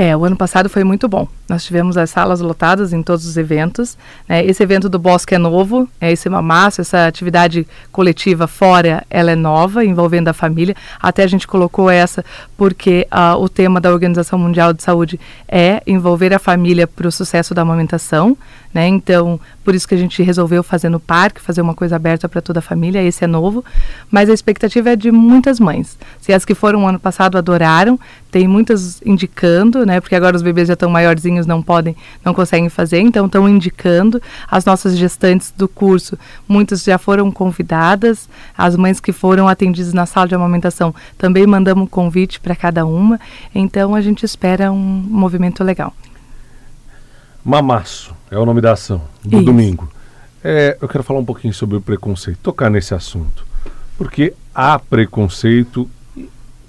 É, 0.00 0.16
o 0.16 0.24
ano 0.24 0.37
passado 0.37 0.68
foi 0.68 0.84
muito 0.84 1.08
bom. 1.08 1.26
Nós 1.48 1.64
tivemos 1.64 1.96
as 1.96 2.08
salas 2.11 2.40
lotadas 2.40 2.92
em 2.92 3.02
todos 3.02 3.26
os 3.26 3.37
eventos. 3.37 3.98
Né? 4.28 4.46
Esse 4.46 4.62
evento 4.62 4.88
do 4.88 4.96
Bosque 4.96 5.34
é 5.34 5.38
novo, 5.38 5.88
é 6.00 6.12
esse 6.12 6.28
mamaço, 6.28 6.80
essa 6.80 7.08
atividade 7.08 7.66
coletiva 7.90 8.46
fora, 8.46 9.04
ela 9.11 9.32
é 9.32 9.34
nova, 9.34 9.84
envolvendo 9.84 10.28
a 10.28 10.32
família. 10.32 10.76
Até 11.00 11.24
a 11.24 11.26
gente 11.26 11.48
colocou 11.48 11.90
essa 11.90 12.24
porque 12.56 13.08
uh, 13.11 13.42
o 13.42 13.48
tema 13.48 13.80
da 13.80 13.90
Organização 13.90 14.38
Mundial 14.38 14.72
de 14.72 14.84
Saúde 14.84 15.18
é 15.48 15.82
envolver 15.84 16.32
a 16.32 16.38
família 16.38 16.87
para 16.87 17.08
o 17.08 17.11
sucesso 17.12 17.52
da 17.52 17.62
amamentação. 17.62 18.38
Né? 18.72 18.87
Então, 18.87 19.40
por 19.64 19.74
isso 19.74 19.88
que 19.88 19.94
a 19.94 19.98
gente 19.98 20.22
resolveu 20.22 20.62
fazer 20.62 20.88
no 20.88 21.00
parque, 21.00 21.40
fazer 21.40 21.61
uma 21.61 21.74
coisa 21.74 21.96
aberta 21.96 22.28
para 22.28 22.40
toda 22.40 22.58
a 22.61 22.62
família. 22.62 23.02
Esse 23.02 23.24
é 23.24 23.26
novo, 23.26 23.64
mas 24.11 24.30
a 24.30 24.34
expectativa 24.34 24.90
é 24.90 24.96
de 24.96 25.11
muitas 25.11 25.58
mães. 25.58 25.98
Se 26.20 26.32
as 26.32 26.44
que 26.44 26.54
foram 26.54 26.87
ano 26.87 27.00
passado 27.00 27.37
adoraram, 27.38 27.98
tem 28.31 28.47
muitas 28.47 29.01
indicando, 29.05 29.87
né? 29.87 30.01
Porque 30.01 30.14
agora 30.14 30.37
os 30.37 30.43
bebês 30.43 30.69
já 30.69 30.75
estão 30.75 30.91
maiorzinhos, 30.91 31.47
não 31.47 31.62
podem, 31.62 31.97
não 32.25 32.35
conseguem 32.35 32.69
fazer, 32.69 33.01
então 33.01 33.27
estão 33.27 33.49
indicando. 33.49 34.21
As 34.51 34.64
nossas 34.64 34.97
gestantes 34.97 35.53
do 35.57 35.67
curso, 35.67 36.19
muitas 36.47 36.83
já 36.83 36.99
foram 36.99 37.31
convidadas. 37.31 38.29
As 38.57 38.77
mães 38.77 39.01
que 39.01 39.12
foram 39.12 39.49
atendidas 39.49 39.93
na 39.93 40.07
sala 40.07 40.29
de 40.29 40.35
amamentação 40.35 40.95
também 41.17 41.47
mandamos 41.47 41.85
um 41.85 41.87
convite 41.87 42.41
para 42.41 42.55
cada 42.55 42.85
uma. 42.85 43.19
Então 43.55 43.95
a 43.95 44.01
gente 44.01 44.25
espera 44.25 44.71
um 44.71 44.79
movimento 44.79 45.64
legal. 45.64 45.95
Mamaço 47.45 48.14
é 48.31 48.38
o 48.38 48.45
nome 48.45 48.61
da 48.61 48.73
ação 48.73 49.01
do 49.25 49.37
Isso. 49.37 49.47
domingo. 49.47 49.88
É, 50.45 50.77
eu 50.81 50.88
quero 50.88 51.03
falar 51.03 51.21
um 51.21 51.25
pouquinho 51.25 51.55
sobre 51.55 51.77
o 51.77 51.81
preconceito, 51.81 52.38
tocar 52.43 52.71
nesse 52.71 52.95
assunto. 52.95 53.47
Porque 53.97 54.35
há 54.55 54.79
preconceito, 54.79 55.88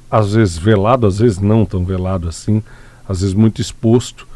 às 0.10 0.34
vezes 0.34 0.58
velado, 0.58 1.06
às 1.06 1.20
vezes 1.20 1.40
não 1.40 1.66
tão 1.66 1.84
velado 1.84 2.28
assim, 2.28 2.64
às 3.08 3.22
vezes 3.22 3.34
muito 3.34 3.62
exposto, 3.62 4.28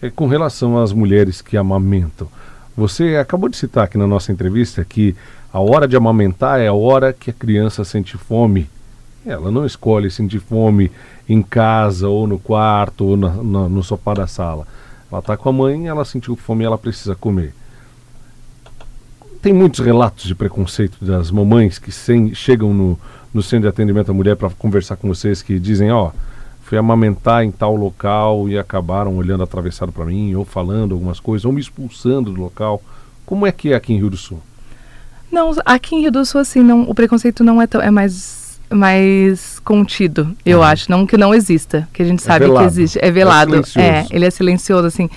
é, 0.00 0.10
com 0.10 0.26
relação 0.26 0.78
às 0.78 0.92
mulheres 0.92 1.42
que 1.42 1.56
amamentam. 1.56 2.28
Você 2.76 3.16
acabou 3.16 3.48
de 3.48 3.56
citar 3.56 3.84
aqui 3.84 3.98
na 3.98 4.06
nossa 4.06 4.30
entrevista 4.30 4.84
que 4.84 5.16
a 5.52 5.58
hora 5.60 5.88
de 5.88 5.96
amamentar 5.96 6.60
é 6.60 6.68
a 6.68 6.72
hora 6.72 7.12
que 7.12 7.30
a 7.30 7.32
criança 7.32 7.82
sente 7.84 8.16
fome. 8.16 8.68
Ela 9.26 9.50
não 9.50 9.66
escolhe 9.66 10.10
sentir 10.10 10.38
fome 10.38 10.90
em 11.28 11.42
casa 11.42 12.08
ou 12.08 12.26
no 12.26 12.38
quarto 12.38 13.04
ou 13.04 13.16
na, 13.16 13.30
na, 13.30 13.68
no 13.68 13.82
sofá 13.82 14.14
da 14.14 14.26
sala. 14.26 14.66
Ela 15.10 15.20
está 15.20 15.36
com 15.36 15.48
a 15.48 15.52
mãe, 15.52 15.88
ela 15.88 16.04
sentiu 16.04 16.36
fome 16.36 16.62
e 16.62 16.66
ela 16.66 16.78
precisa 16.78 17.14
comer. 17.14 17.52
Tem 19.40 19.52
muitos 19.52 19.84
relatos 19.84 20.24
de 20.24 20.34
preconceito 20.34 21.04
das 21.04 21.30
mamães 21.30 21.78
que 21.78 21.92
sem, 21.92 22.34
chegam 22.34 22.74
no, 22.74 22.98
no 23.32 23.42
centro 23.42 23.62
de 23.62 23.68
atendimento 23.68 24.10
à 24.10 24.14
mulher 24.14 24.36
para 24.36 24.50
conversar 24.50 24.96
com 24.96 25.08
vocês 25.08 25.42
que 25.42 25.58
dizem, 25.60 25.92
ó, 25.92 26.08
oh, 26.08 26.12
fui 26.68 26.76
amamentar 26.76 27.44
em 27.44 27.50
tal 27.50 27.74
local 27.76 28.48
e 28.48 28.58
acabaram 28.58 29.16
olhando 29.16 29.42
atravessado 29.42 29.92
para 29.92 30.04
mim, 30.04 30.34
ou 30.34 30.44
falando 30.44 30.92
algumas 30.92 31.20
coisas, 31.20 31.44
ou 31.44 31.52
me 31.52 31.60
expulsando 31.60 32.32
do 32.32 32.40
local. 32.40 32.82
Como 33.24 33.46
é 33.46 33.52
que 33.52 33.72
é 33.72 33.76
aqui 33.76 33.92
em 33.92 33.96
Rio 33.98 34.10
do 34.10 34.16
Sul? 34.16 34.40
Não, 35.30 35.54
aqui 35.64 35.94
em 35.94 36.00
Rio 36.02 36.12
do 36.12 36.24
Sul, 36.24 36.40
assim, 36.40 36.62
não, 36.62 36.82
o 36.82 36.94
preconceito 36.94 37.44
não 37.44 37.60
é 37.62 37.66
tão. 37.66 37.80
é 37.80 37.90
mais, 37.90 38.60
mais 38.70 39.58
contido, 39.60 40.34
eu 40.44 40.58
uhum. 40.58 40.64
acho. 40.64 40.90
Não 40.90 41.06
que 41.06 41.16
não 41.16 41.34
exista, 41.34 41.88
que 41.92 42.02
a 42.02 42.04
gente 42.04 42.20
é 42.20 42.22
sabe 42.22 42.46
velado. 42.46 42.66
que 42.66 42.72
existe. 42.72 42.98
É 43.00 43.10
velado. 43.10 43.54
É, 43.76 43.80
é, 43.80 44.06
ele 44.10 44.26
é 44.26 44.30
silencioso, 44.30 44.86
assim. 44.86 45.08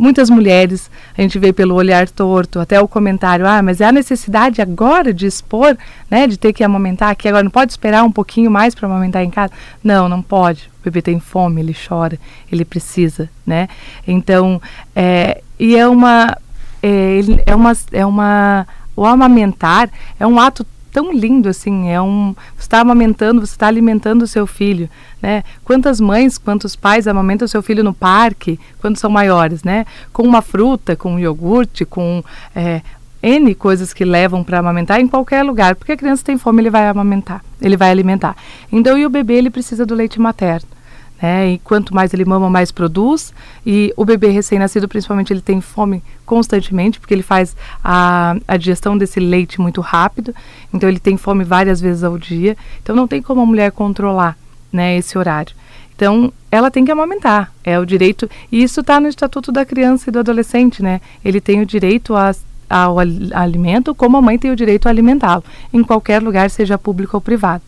Muitas 0.00 0.30
mulheres, 0.30 0.90
a 1.14 1.20
gente 1.20 1.38
vê 1.38 1.52
pelo 1.52 1.74
olhar 1.74 2.08
torto, 2.08 2.58
até 2.58 2.80
o 2.80 2.88
comentário, 2.88 3.46
ah, 3.46 3.60
mas 3.60 3.82
é 3.82 3.84
a 3.84 3.92
necessidade 3.92 4.62
agora 4.62 5.12
de 5.12 5.26
expor, 5.26 5.76
né, 6.10 6.26
de 6.26 6.38
ter 6.38 6.54
que 6.54 6.64
amamentar 6.64 7.10
aqui 7.10 7.28
agora, 7.28 7.44
não 7.44 7.50
pode 7.50 7.72
esperar 7.72 8.02
um 8.02 8.10
pouquinho 8.10 8.50
mais 8.50 8.74
para 8.74 8.88
amamentar 8.88 9.22
em 9.22 9.28
casa? 9.28 9.52
Não, 9.84 10.08
não 10.08 10.22
pode. 10.22 10.70
O 10.80 10.84
bebê 10.84 11.02
tem 11.02 11.20
fome, 11.20 11.60
ele 11.60 11.76
chora, 11.86 12.18
ele 12.50 12.64
precisa, 12.64 13.28
né? 13.46 13.68
Então, 14.08 14.58
é, 14.96 15.42
e 15.58 15.76
é 15.76 15.86
uma, 15.86 16.34
é, 16.82 17.20
é 17.44 17.54
uma, 17.54 17.72
é 17.92 18.06
uma 18.06 18.66
o 18.96 19.06
amamentar 19.06 19.90
é 20.18 20.26
um 20.26 20.38
ato 20.38 20.66
tão 20.92 21.12
lindo 21.12 21.48
assim, 21.48 21.88
é 21.88 22.00
um 22.00 22.34
você 22.56 22.62
está 22.62 22.80
amamentando, 22.80 23.40
você 23.40 23.52
está 23.52 23.66
alimentando 23.66 24.22
o 24.22 24.26
seu 24.26 24.46
filho, 24.46 24.88
né? 25.22 25.44
Quantas 25.64 26.00
mães, 26.00 26.38
quantos 26.38 26.76
pais 26.76 27.06
amamentam 27.06 27.46
o 27.46 27.48
seu 27.48 27.62
filho 27.62 27.84
no 27.84 27.94
parque 27.94 28.58
quando 28.80 28.96
são 28.96 29.10
maiores, 29.10 29.62
né? 29.62 29.86
Com 30.12 30.22
uma 30.22 30.42
fruta, 30.42 30.96
com 30.96 31.14
um 31.14 31.18
iogurte, 31.18 31.84
com 31.84 32.22
é, 32.54 32.82
N 33.22 33.54
coisas 33.54 33.92
que 33.92 34.04
levam 34.04 34.42
para 34.42 34.58
amamentar 34.58 35.00
em 35.00 35.06
qualquer 35.06 35.42
lugar, 35.42 35.74
porque 35.74 35.92
a 35.92 35.96
criança 35.96 36.24
tem 36.24 36.38
fome, 36.38 36.62
ele 36.62 36.70
vai 36.70 36.88
amamentar, 36.88 37.44
ele 37.60 37.76
vai 37.76 37.90
alimentar. 37.90 38.36
Então, 38.72 38.96
e 38.96 39.04
o 39.04 39.10
bebê, 39.10 39.34
ele 39.34 39.50
precisa 39.50 39.84
do 39.84 39.94
leite 39.94 40.18
materno. 40.18 40.79
Né? 41.20 41.52
E 41.52 41.58
quanto 41.58 41.94
mais 41.94 42.14
ele 42.14 42.24
mama, 42.24 42.48
mais 42.48 42.70
produz. 42.70 43.32
E 43.64 43.92
o 43.96 44.04
bebê 44.04 44.28
recém-nascido, 44.28 44.88
principalmente, 44.88 45.32
ele 45.32 45.40
tem 45.40 45.60
fome 45.60 46.02
constantemente, 46.24 46.98
porque 46.98 47.14
ele 47.14 47.22
faz 47.22 47.56
a, 47.82 48.36
a 48.46 48.56
digestão 48.56 48.96
desse 48.96 49.20
leite 49.20 49.60
muito 49.60 49.80
rápido. 49.80 50.34
Então, 50.72 50.88
ele 50.88 51.00
tem 51.00 51.16
fome 51.16 51.44
várias 51.44 51.80
vezes 51.80 52.04
ao 52.04 52.16
dia. 52.16 52.56
Então, 52.82 52.96
não 52.96 53.06
tem 53.06 53.20
como 53.20 53.40
a 53.40 53.46
mulher 53.46 53.72
controlar 53.72 54.36
né, 54.72 54.96
esse 54.96 55.18
horário. 55.18 55.54
Então, 56.00 56.32
ela 56.50 56.70
tem 56.70 56.82
que 56.82 56.90
amamentar, 56.90 57.52
é 57.62 57.78
o 57.78 57.84
direito. 57.84 58.28
E 58.50 58.62
isso 58.62 58.80
está 58.80 58.98
no 58.98 59.06
Estatuto 59.06 59.52
da 59.52 59.66
Criança 59.66 60.08
e 60.08 60.12
do 60.12 60.18
Adolescente, 60.18 60.82
né? 60.82 60.98
Ele 61.22 61.42
tem 61.42 61.60
o 61.60 61.66
direito 61.66 62.16
a, 62.16 62.34
ao 62.70 62.96
alimento, 62.98 63.94
como 63.94 64.16
a 64.16 64.22
mãe 64.22 64.38
tem 64.38 64.50
o 64.50 64.56
direito 64.56 64.86
a 64.86 64.90
alimentá-lo, 64.90 65.44
em 65.70 65.82
qualquer 65.82 66.22
lugar, 66.22 66.48
seja 66.48 66.78
público 66.78 67.18
ou 67.18 67.20
privado. 67.20 67.62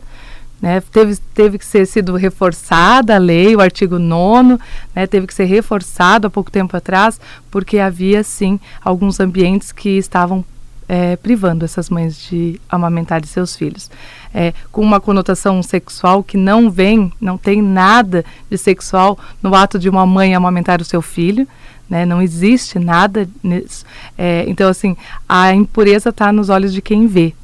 Né, 0.62 0.80
teve, 0.80 1.16
teve 1.34 1.58
que 1.58 1.66
ser 1.66 1.84
sido 1.86 2.14
reforçada 2.14 3.16
a 3.16 3.18
lei, 3.18 3.56
o 3.56 3.60
artigo 3.60 3.98
9 3.98 4.58
né, 4.94 5.08
teve 5.08 5.26
que 5.26 5.34
ser 5.34 5.46
reforçado 5.46 6.28
há 6.28 6.30
pouco 6.30 6.52
tempo 6.52 6.76
atrás, 6.76 7.20
porque 7.50 7.80
havia 7.80 8.22
sim 8.22 8.60
alguns 8.80 9.18
ambientes 9.18 9.72
que 9.72 9.98
estavam 9.98 10.44
é, 10.88 11.16
privando 11.16 11.64
essas 11.64 11.88
mães 11.88 12.16
de 12.16 12.60
amamentar 12.68 13.24
seus 13.24 13.56
filhos. 13.56 13.90
É, 14.34 14.52
com 14.70 14.82
uma 14.82 15.00
conotação 15.00 15.62
sexual 15.62 16.22
que 16.22 16.36
não 16.36 16.70
vem, 16.70 17.12
não 17.20 17.36
tem 17.36 17.60
nada 17.60 18.24
de 18.50 18.56
sexual 18.56 19.18
no 19.42 19.54
ato 19.54 19.78
de 19.78 19.88
uma 19.88 20.06
mãe 20.06 20.34
amamentar 20.34 20.80
o 20.80 20.84
seu 20.84 21.02
filho. 21.02 21.48
Né, 21.88 22.06
não 22.06 22.22
existe 22.22 22.78
nada 22.78 23.28
nisso. 23.42 23.84
É, 24.16 24.44
então, 24.46 24.68
assim, 24.68 24.96
a 25.28 25.52
impureza 25.52 26.10
está 26.10 26.32
nos 26.32 26.48
olhos 26.48 26.72
de 26.72 26.80
quem 26.80 27.06
vê. 27.06 27.34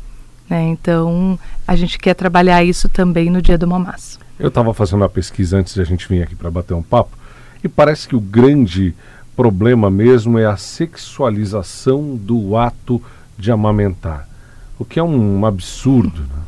Né? 0.48 0.68
Então, 0.68 1.38
a 1.66 1.76
gente 1.76 1.98
quer 1.98 2.14
trabalhar 2.14 2.64
isso 2.64 2.88
também 2.88 3.30
no 3.30 3.42
dia 3.42 3.58
do 3.58 3.66
mamaço. 3.66 4.18
Eu 4.38 4.48
estava 4.48 4.72
fazendo 4.72 5.02
uma 5.02 5.08
pesquisa 5.08 5.58
antes 5.58 5.74
de 5.74 5.80
a 5.80 5.84
gente 5.84 6.08
vir 6.08 6.22
aqui 6.22 6.34
para 6.34 6.50
bater 6.50 6.74
um 6.74 6.82
papo 6.82 7.18
e 7.62 7.68
parece 7.68 8.06
que 8.06 8.14
o 8.14 8.20
grande 8.20 8.94
problema 9.36 9.90
mesmo 9.90 10.38
é 10.38 10.46
a 10.46 10.56
sexualização 10.56 12.16
do 12.16 12.56
ato 12.56 13.02
de 13.36 13.50
amamentar, 13.50 14.28
o 14.78 14.84
que 14.84 14.98
é 14.98 15.02
um, 15.02 15.44
absurdo. 15.44 16.22
Né? 16.22 16.42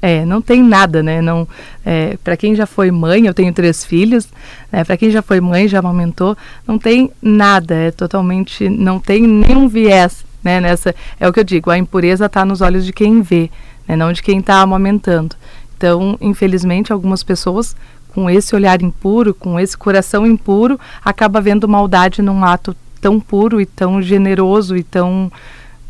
É, 0.00 0.24
não 0.24 0.40
tem 0.40 0.62
nada, 0.62 1.02
né? 1.02 1.20
Não, 1.20 1.48
é, 1.84 2.16
para 2.22 2.36
quem 2.36 2.54
já 2.54 2.66
foi 2.66 2.90
mãe, 2.90 3.26
eu 3.26 3.34
tenho 3.34 3.52
três 3.52 3.84
filhos, 3.84 4.28
né? 4.70 4.84
para 4.84 4.96
quem 4.96 5.10
já 5.10 5.22
foi 5.22 5.40
mãe, 5.40 5.68
já 5.68 5.78
amamentou, 5.78 6.36
não 6.66 6.78
tem 6.78 7.10
nada, 7.20 7.74
é 7.74 7.90
totalmente, 7.90 8.68
não 8.68 9.00
tem 9.00 9.26
nenhum 9.26 9.68
viés 9.68 10.25
né? 10.46 10.60
Nessa, 10.60 10.94
é 11.18 11.28
o 11.28 11.32
que 11.32 11.40
eu 11.40 11.44
digo, 11.44 11.70
a 11.70 11.76
impureza 11.76 12.26
está 12.26 12.44
nos 12.44 12.60
olhos 12.60 12.86
de 12.86 12.92
quem 12.92 13.20
vê, 13.20 13.50
né? 13.88 13.96
não 13.96 14.12
de 14.12 14.22
quem 14.22 14.38
está 14.38 14.60
amamentando. 14.60 15.34
Então, 15.76 16.16
infelizmente, 16.20 16.92
algumas 16.92 17.24
pessoas 17.24 17.74
com 18.14 18.30
esse 18.30 18.54
olhar 18.54 18.80
impuro, 18.80 19.34
com 19.34 19.58
esse 19.58 19.76
coração 19.76 20.24
impuro, 20.24 20.78
acaba 21.04 21.40
vendo 21.40 21.68
maldade 21.68 22.22
num 22.22 22.44
ato 22.44 22.74
tão 23.00 23.20
puro 23.20 23.60
e 23.60 23.66
tão 23.66 24.00
generoso 24.00 24.76
e 24.76 24.82
tão 24.82 25.30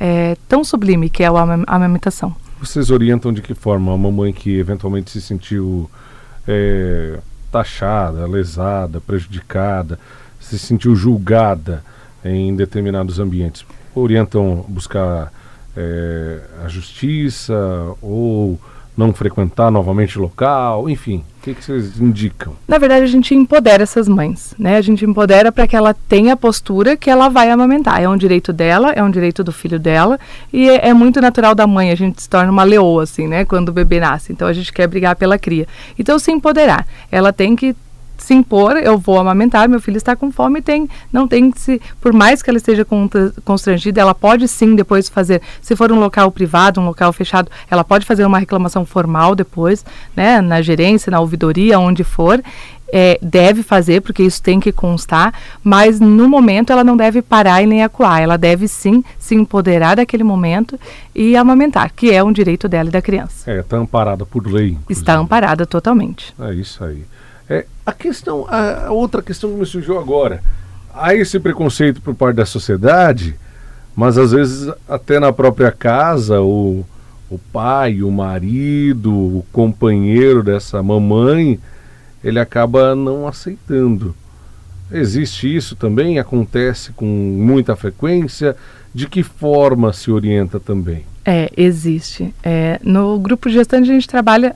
é, 0.01 0.37
tão 0.49 0.65
sublime 0.65 1.09
que 1.09 1.23
é 1.23 1.27
a 1.27 1.31
amamentação. 1.67 2.35
Vocês 2.59 2.91
orientam 2.91 3.33
de 3.33 3.43
que 3.43 3.55
forma 3.55 3.93
a 3.93 3.97
mamãe 3.97 4.33
que 4.33 4.59
eventualmente 4.59 5.11
se 5.11 5.21
sentiu 5.21 5.89
é, 6.49 7.19
taxada, 7.53 8.27
lesada, 8.27 9.01
prejudicada, 9.01 9.99
se 10.41 10.59
sentiu 10.59 10.97
julgada 10.97 11.85
em 12.25 12.57
determinados 12.57 13.21
ambientes? 13.21 13.65
Orientam 14.01 14.65
buscar 14.69 15.33
é, 15.77 16.41
a 16.65 16.69
justiça 16.69 17.55
ou 18.01 18.59
não 18.97 19.13
frequentar 19.13 19.71
novamente 19.71 20.19
o 20.19 20.23
local, 20.23 20.89
enfim, 20.89 21.23
o 21.39 21.43
que, 21.43 21.55
que, 21.55 21.63
vocês 21.63 22.01
indicam? 22.01 22.55
Na 22.67 22.79
verdade, 22.79 23.05
a 23.05 23.09
gente 23.09 23.35
empodera 23.35 23.83
essas 23.83 24.09
mães, 24.09 24.55
né? 24.59 24.79
A 24.79 24.81
gente 24.81 25.05
empodera 25.05 25.53
para 25.53 25.67
que 25.67 25.77
ela 25.77 25.93
tenha 25.93 26.33
a 26.33 26.37
postura 26.37 26.97
que 26.97 27.11
ela 27.11 27.29
vai 27.29 27.51
amamentar. 27.51 28.03
É 28.03 28.09
um 28.09 28.17
direito 28.17 28.55
dela, 28.55 28.93
é 28.93 29.03
um 29.03 29.11
direito 29.11 29.45
do 29.45 29.53
filho 29.53 29.79
dela 29.79 30.19
e 30.51 30.69
é, 30.69 30.89
é 30.89 30.95
muito 30.95 31.21
natural 31.21 31.55
da 31.55 31.67
mãe. 31.67 31.91
A 31.91 31.95
gente 31.95 32.23
se 32.23 32.29
torna 32.29 32.51
uma 32.51 32.65
leoa, 32.65 33.03
assim, 33.03 33.29
né? 33.29 33.45
Quando 33.45 33.69
o 33.69 33.73
bebê 33.73 34.01
nasce. 34.01 34.33
Então, 34.33 34.49
a 34.49 34.53
gente 34.53 34.73
quer 34.73 34.89
brigar 34.89 35.15
pela 35.15 35.39
cria. 35.39 35.69
Então, 35.99 36.19
se 36.19 36.33
empoderar. 36.33 36.87
Ela 37.13 37.33
tem 37.33 37.55
que 37.55 37.77
se 38.17 38.35
impor, 38.35 38.77
eu 38.77 38.99
vou 38.99 39.19
amamentar, 39.19 39.69
meu 39.69 39.81
filho 39.81 39.97
está 39.97 40.17
com 40.17 40.31
fome, 40.31 40.63
tem, 40.63 40.89
não 41.13 41.29
tem 41.29 41.51
que 41.51 41.61
se, 41.61 41.81
por 42.01 42.13
mais 42.13 42.43
que 42.43 42.51
ela 42.51 42.57
esteja 42.57 42.87
constrangida, 43.45 44.01
ela 44.01 44.15
pode 44.15 44.49
sim 44.49 44.75
depois 44.75 45.09
fazer, 45.09 45.43
se 45.61 45.77
for 45.77 45.93
um 45.93 45.99
local 45.99 46.31
privado, 46.31 46.81
um 46.81 46.87
local 46.87 47.13
fechado, 47.13 47.51
ela 47.71 47.85
pode 47.85 48.05
fazer 48.05 48.25
uma 48.25 48.39
reclamação 48.39 48.85
formal 48.85 49.35
depois, 49.35 49.85
né, 50.15 50.41
na 50.41 50.63
gerência, 50.63 51.11
na 51.11 51.21
ouvidoria, 51.21 51.79
onde 51.79 52.05
for, 52.05 52.43
é, 52.93 53.19
deve 53.21 53.63
fazer, 53.63 54.01
porque 54.01 54.23
isso 54.23 54.43
tem 54.43 54.61
que 54.61 54.73
constar, 54.73 55.35
mas 55.63 56.01
no 56.01 56.29
momento 56.29 56.73
ela 56.73 56.85
não 56.85 56.97
deve 56.97 57.21
parar 57.23 57.63
e 57.63 57.67
nem 57.67 57.83
acuar, 57.83 58.23
ela 58.23 58.37
deve 58.37 58.69
sim 58.69 59.03
se 59.19 59.35
empoderar 59.35 59.97
daquele 59.97 60.25
momento 60.25 60.79
e 61.15 61.37
amamentar, 61.37 61.93
que 61.95 62.13
é 62.13 62.23
um 62.23 62.33
direito 62.33 62.69
dela 62.69 62.89
e 62.89 62.93
da 62.93 63.03
criança. 63.03 63.51
É, 63.51 63.61
está 63.61 63.77
amparada 63.77 64.25
por 64.25 64.47
lei. 64.47 64.69
Inclusive. 64.69 64.85
Está 64.89 65.17
amparada 65.17 65.67
totalmente. 65.67 66.35
É 66.39 66.55
isso 66.55 66.83
aí. 66.85 67.05
É, 67.49 67.65
a 67.85 67.93
questão, 67.93 68.47
a, 68.49 68.87
a 68.87 68.93
outra 68.93 69.23
questão 69.23 69.51
que 69.51 69.57
me 69.57 69.67
surgiu 69.67 69.99
agora, 69.99 70.43
há 70.93 71.15
esse 71.15 71.39
preconceito 71.39 72.01
por 72.01 72.15
parte 72.15 72.37
da 72.37 72.47
sociedade, 72.47 73.37
mas 73.95 74.19
às 74.19 74.33
vezes 74.33 74.73
até 74.89 75.21
na 75.21 75.33
própria 75.33 75.71
casa 75.71 76.41
o, 76.41 76.85
o 77.31 77.39
pai, 77.39 78.03
o 78.03 78.11
marido, 78.11 79.13
o 79.13 79.47
companheiro 79.53 80.43
dessa 80.43 80.83
mamãe, 80.83 81.61
ele 82.23 82.41
acaba 82.41 82.95
não 82.95 83.29
aceitando. 83.29 84.15
Existe 84.91 85.55
isso 85.55 85.75
também? 85.75 86.19
Acontece 86.19 86.93
com 86.93 87.07
muita 87.07 87.75
frequência? 87.75 88.57
De 88.95 89.09
que 89.09 89.23
forma 89.23 89.93
se 89.93 90.11
orienta 90.11 90.59
também? 90.59 91.05
É, 91.25 91.51
existe. 91.57 92.33
É, 92.43 92.81
no 92.83 93.19
grupo 93.19 93.51
gestante 93.51 93.91
a 93.91 93.95
gente 93.95 94.09
trabalha, 94.09 94.55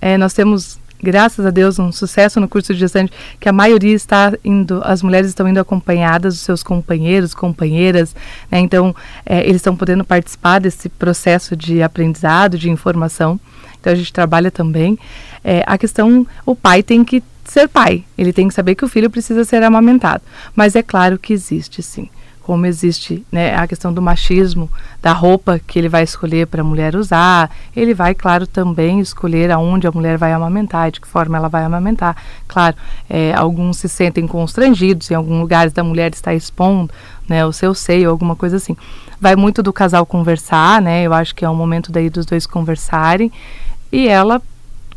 é, 0.00 0.18
nós 0.18 0.34
temos 0.34 0.78
graças 1.02 1.44
a 1.44 1.50
Deus, 1.50 1.78
um 1.78 1.92
sucesso 1.92 2.40
no 2.40 2.48
curso 2.48 2.72
de 2.72 2.80
gestante, 2.80 3.12
que 3.38 3.48
a 3.48 3.52
maioria 3.52 3.94
está 3.94 4.32
indo, 4.44 4.80
as 4.84 5.02
mulheres 5.02 5.28
estão 5.28 5.48
indo 5.48 5.60
acompanhadas 5.60 6.34
dos 6.34 6.42
seus 6.42 6.62
companheiros, 6.62 7.34
companheiras, 7.34 8.14
né? 8.50 8.58
Então, 8.58 8.94
é, 9.24 9.40
eles 9.42 9.56
estão 9.56 9.76
podendo 9.76 10.04
participar 10.04 10.60
desse 10.60 10.88
processo 10.88 11.56
de 11.56 11.82
aprendizado, 11.82 12.58
de 12.58 12.70
informação. 12.70 13.38
Então, 13.80 13.92
a 13.92 13.96
gente 13.96 14.12
trabalha 14.12 14.50
também. 14.50 14.98
É, 15.42 15.64
a 15.66 15.78
questão, 15.78 16.26
o 16.44 16.54
pai 16.54 16.82
tem 16.82 17.04
que 17.04 17.22
ser 17.44 17.68
pai, 17.68 18.04
ele 18.16 18.32
tem 18.32 18.46
que 18.46 18.54
saber 18.54 18.74
que 18.74 18.84
o 18.84 18.88
filho 18.88 19.10
precisa 19.10 19.44
ser 19.44 19.62
amamentado. 19.62 20.22
Mas 20.54 20.76
é 20.76 20.82
claro 20.82 21.18
que 21.18 21.32
existe, 21.32 21.82
sim 21.82 22.08
como 22.50 22.66
existe 22.66 23.24
né, 23.30 23.54
a 23.54 23.64
questão 23.64 23.92
do 23.92 24.02
machismo, 24.02 24.68
da 25.00 25.12
roupa 25.12 25.60
que 25.64 25.78
ele 25.78 25.88
vai 25.88 26.02
escolher 26.02 26.48
para 26.48 26.62
a 26.62 26.64
mulher 26.64 26.96
usar, 26.96 27.48
ele 27.76 27.94
vai, 27.94 28.12
claro, 28.12 28.44
também 28.44 28.98
escolher 28.98 29.52
aonde 29.52 29.86
a 29.86 29.92
mulher 29.92 30.18
vai 30.18 30.32
amamentar, 30.32 30.90
de 30.90 31.00
que 31.00 31.06
forma 31.06 31.36
ela 31.36 31.48
vai 31.48 31.62
amamentar. 31.62 32.16
Claro, 32.48 32.74
é, 33.08 33.32
alguns 33.34 33.76
se 33.76 33.88
sentem 33.88 34.26
constrangidos, 34.26 35.12
em 35.12 35.14
alguns 35.14 35.38
lugares 35.38 35.72
da 35.72 35.84
mulher 35.84 36.10
está 36.12 36.34
expondo 36.34 36.92
né, 37.28 37.46
o 37.46 37.52
seu 37.52 37.72
seio, 37.72 38.10
alguma 38.10 38.34
coisa 38.34 38.56
assim. 38.56 38.76
Vai 39.20 39.36
muito 39.36 39.62
do 39.62 39.72
casal 39.72 40.04
conversar, 40.04 40.82
né? 40.82 41.04
Eu 41.04 41.14
acho 41.14 41.36
que 41.36 41.44
é 41.44 41.48
o 41.48 41.54
momento 41.54 41.92
daí 41.92 42.10
dos 42.10 42.26
dois 42.26 42.48
conversarem 42.48 43.30
e 43.92 44.08
ela 44.08 44.42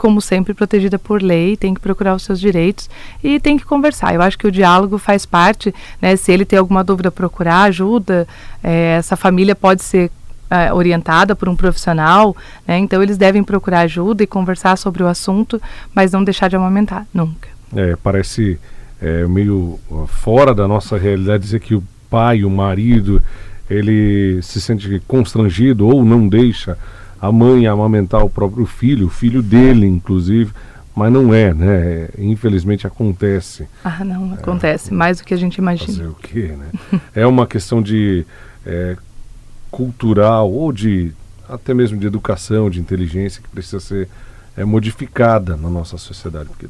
como 0.04 0.20
sempre, 0.20 0.54
protegida 0.54 1.00
por 1.00 1.24
lei, 1.24 1.56
tem 1.56 1.74
que 1.74 1.80
procurar 1.80 2.14
os 2.14 2.24
seus 2.24 2.38
direitos 2.38 2.90
e 3.24 3.40
tem 3.40 3.58
que 3.58 3.64
conversar. 3.64 4.14
Eu 4.14 4.22
acho 4.22 4.38
que 4.38 4.46
o 4.46 4.52
diálogo 4.52 4.98
faz 4.98 5.26
parte, 5.26 5.74
né? 6.02 6.18
Se 6.18 6.30
ele 6.30 6.44
tem 6.44 6.60
alguma 6.60 6.84
dúvida, 6.84 7.10
procurar 7.10 7.64
ajuda. 7.64 8.28
É, 8.62 8.98
essa 8.98 9.16
família 9.16 9.56
pode 9.56 9.82
ser 9.82 10.12
é, 10.50 10.74
orientada 10.74 11.38
por 11.38 11.48
um 11.48 11.56
profissional, 11.56 12.36
né? 12.68 12.78
Então 12.80 13.02
eles 13.02 13.18
devem 13.18 13.46
procurar 13.46 13.80
ajuda 13.80 14.22
e 14.24 14.28
conversar 14.28 14.78
sobre 14.78 15.02
o 15.02 15.08
assunto, 15.08 15.62
mas 15.96 16.12
não 16.12 16.22
deixar 16.22 16.50
de 16.50 16.58
amamentar, 16.58 17.08
nunca. 17.14 17.48
É, 17.74 17.96
parece 17.96 18.60
é, 19.02 19.26
meio 19.26 19.80
fora 20.08 20.54
da 20.54 20.68
nossa 20.68 20.98
realidade 20.98 21.44
dizer 21.44 21.62
que 21.62 21.76
o 21.76 21.84
pai, 22.10 22.44
o 22.44 22.50
marido, 22.50 23.24
ele 23.70 24.42
se 24.42 24.60
sente 24.60 25.02
constrangido 25.08 25.88
ou 25.88 26.04
não 26.04 26.28
deixa 26.28 26.78
a 27.24 27.32
mãe 27.32 27.68
amamentar 27.68 28.22
o 28.22 28.30
próprio 28.30 28.66
filho, 28.66 29.08
o 29.08 29.10
filho 29.10 29.42
dele, 29.42 29.88
inclusive, 29.88 30.52
mas 30.94 31.10
não 31.10 31.34
é, 31.34 31.54
né? 31.54 32.10
Infelizmente 32.18 32.86
acontece. 32.86 33.66
Ah, 33.82 34.04
não, 34.04 34.34
acontece, 34.34 34.92
é, 34.92 34.94
mais 34.94 35.20
do 35.20 35.24
que 35.24 35.34
a 35.34 35.38
gente 35.38 35.56
imagina. 35.56 35.88
Fazer 35.88 36.08
o 36.08 36.16
quê, 36.16 36.54
né? 36.58 37.00
é 37.16 37.26
uma 37.26 37.48
questão 37.48 37.82
de 37.82 38.26
é, 38.66 38.98
cultural 39.72 40.52
ou 40.52 40.74
de 40.74 41.14
até 41.48 41.74
mesmo 41.74 41.98
de 41.98 42.06
educação, 42.06 42.70
de 42.70 42.82
inteligência 42.82 43.42
que 43.42 43.48
precisa 43.48 43.80
ser 43.80 44.10
é, 44.58 44.66
modificada 44.66 45.56
na 45.56 45.70
nossa 45.70 45.98
sociedade, 45.98 46.50
porque 46.50 46.68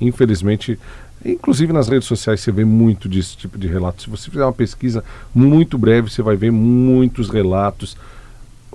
infelizmente 0.00 0.76
Inclusive 1.24 1.72
nas 1.72 1.88
redes 1.88 2.06
sociais 2.06 2.40
você 2.40 2.52
vê 2.52 2.64
muito 2.64 3.08
desse 3.08 3.36
tipo 3.36 3.58
de 3.58 3.66
relato. 3.66 4.02
Se 4.02 4.08
você 4.08 4.30
fizer 4.30 4.44
uma 4.44 4.52
pesquisa 4.52 5.02
muito 5.34 5.76
breve, 5.76 6.08
você 6.08 6.22
vai 6.22 6.36
ver 6.36 6.52
muitos 6.52 7.28
relatos 7.28 7.96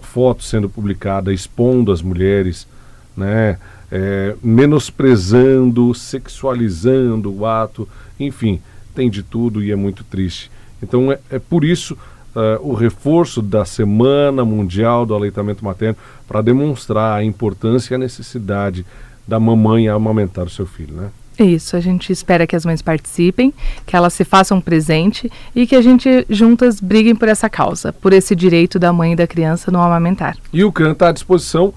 fotos 0.03 0.49
sendo 0.49 0.69
publicadas 0.69 1.33
expondo 1.33 1.91
as 1.91 2.01
mulheres, 2.01 2.67
né, 3.15 3.57
é, 3.91 4.35
menosprezando, 4.43 5.93
sexualizando 5.93 7.33
o 7.33 7.45
ato, 7.45 7.87
enfim, 8.19 8.61
tem 8.95 9.09
de 9.09 9.23
tudo 9.23 9.63
e 9.63 9.71
é 9.71 9.75
muito 9.75 10.03
triste. 10.03 10.51
Então 10.81 11.11
é, 11.11 11.19
é 11.29 11.39
por 11.39 11.63
isso 11.63 11.97
uh, 12.35 12.59
o 12.61 12.73
reforço 12.73 13.41
da 13.41 13.65
Semana 13.65 14.43
Mundial 14.43 15.05
do 15.05 15.15
Aleitamento 15.15 15.63
Materno 15.63 15.97
para 16.27 16.41
demonstrar 16.41 17.17
a 17.17 17.23
importância 17.23 17.93
e 17.93 17.95
a 17.95 17.99
necessidade 17.99 18.85
da 19.27 19.39
mamãe 19.39 19.87
amamentar 19.87 20.45
o 20.45 20.49
seu 20.49 20.65
filho, 20.65 20.95
né? 20.95 21.09
Isso, 21.39 21.75
a 21.75 21.79
gente 21.79 22.11
espera 22.11 22.45
que 22.45 22.55
as 22.55 22.65
mães 22.65 22.81
participem, 22.81 23.53
que 23.85 23.95
elas 23.95 24.13
se 24.13 24.23
façam 24.23 24.61
presente 24.61 25.31
e 25.55 25.65
que 25.65 25.75
a 25.75 25.81
gente 25.81 26.25
juntas 26.29 26.79
briguem 26.79 27.15
por 27.15 27.27
essa 27.27 27.49
causa, 27.49 27.91
por 27.91 28.13
esse 28.13 28.35
direito 28.35 28.77
da 28.77 28.93
mãe 28.93 29.13
e 29.13 29.15
da 29.15 29.25
criança 29.25 29.71
no 29.71 29.81
amamentar. 29.81 30.37
E 30.51 30.63
o 30.63 30.71
CAN 30.71 30.91
está 30.91 31.09
à 31.09 31.11
disposição 31.11 31.73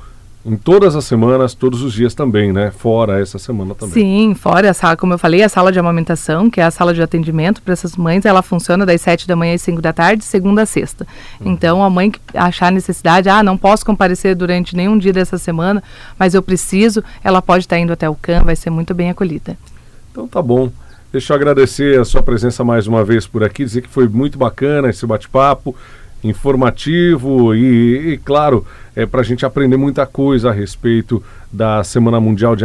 em 0.46 0.56
todas 0.56 0.94
as 0.94 1.04
semanas, 1.04 1.54
todos 1.54 1.82
os 1.82 1.92
dias 1.92 2.14
também, 2.14 2.52
né? 2.52 2.70
Fora 2.70 3.20
essa 3.20 3.36
semana 3.36 3.74
também. 3.74 3.94
Sim, 3.94 4.34
fora 4.34 4.70
a 4.70 4.74
sala, 4.74 4.96
como 4.96 5.12
eu 5.12 5.18
falei, 5.18 5.42
a 5.42 5.48
sala 5.48 5.72
de 5.72 5.78
amamentação, 5.78 6.48
que 6.48 6.60
é 6.60 6.64
a 6.64 6.70
sala 6.70 6.94
de 6.94 7.02
atendimento 7.02 7.60
para 7.60 7.72
essas 7.72 7.96
mães, 7.96 8.24
ela 8.24 8.42
funciona 8.42 8.86
das 8.86 9.00
7 9.00 9.26
da 9.26 9.34
manhã 9.34 9.56
às 9.56 9.62
5 9.62 9.82
da 9.82 9.92
tarde, 9.92 10.24
segunda 10.24 10.62
a 10.62 10.66
sexta. 10.66 11.04
Uhum. 11.40 11.50
Então, 11.50 11.82
a 11.82 11.90
mãe 11.90 12.12
que 12.12 12.20
achar 12.32 12.70
necessidade, 12.70 13.28
ah, 13.28 13.42
não 13.42 13.58
posso 13.58 13.84
comparecer 13.84 14.36
durante 14.36 14.76
nenhum 14.76 14.96
dia 14.96 15.12
dessa 15.12 15.36
semana, 15.36 15.82
mas 16.16 16.32
eu 16.32 16.42
preciso, 16.42 17.02
ela 17.24 17.42
pode 17.42 17.64
estar 17.64 17.78
indo 17.80 17.92
até 17.92 18.08
o 18.08 18.14
CAM, 18.14 18.44
vai 18.44 18.54
ser 18.54 18.70
muito 18.70 18.94
bem 18.94 19.10
acolhida. 19.10 19.58
Então 20.12 20.28
tá 20.28 20.40
bom. 20.40 20.70
Deixa 21.10 21.32
eu 21.32 21.36
agradecer 21.36 21.98
a 21.98 22.04
sua 22.04 22.22
presença 22.22 22.62
mais 22.62 22.86
uma 22.86 23.02
vez 23.04 23.26
por 23.26 23.42
aqui, 23.42 23.64
dizer 23.64 23.82
que 23.82 23.88
foi 23.88 24.06
muito 24.06 24.38
bacana 24.38 24.90
esse 24.90 25.04
bate-papo 25.04 25.74
informativo 26.22 27.54
e, 27.54 28.12
e 28.12 28.18
claro, 28.18 28.66
é, 28.94 29.04
para 29.06 29.20
a 29.20 29.24
gente 29.24 29.44
aprender 29.44 29.76
muita 29.76 30.06
coisa 30.06 30.50
a 30.50 30.52
respeito 30.52 31.22
da 31.52 31.84
Semana 31.84 32.20
Mundial 32.20 32.56
de 32.56 32.64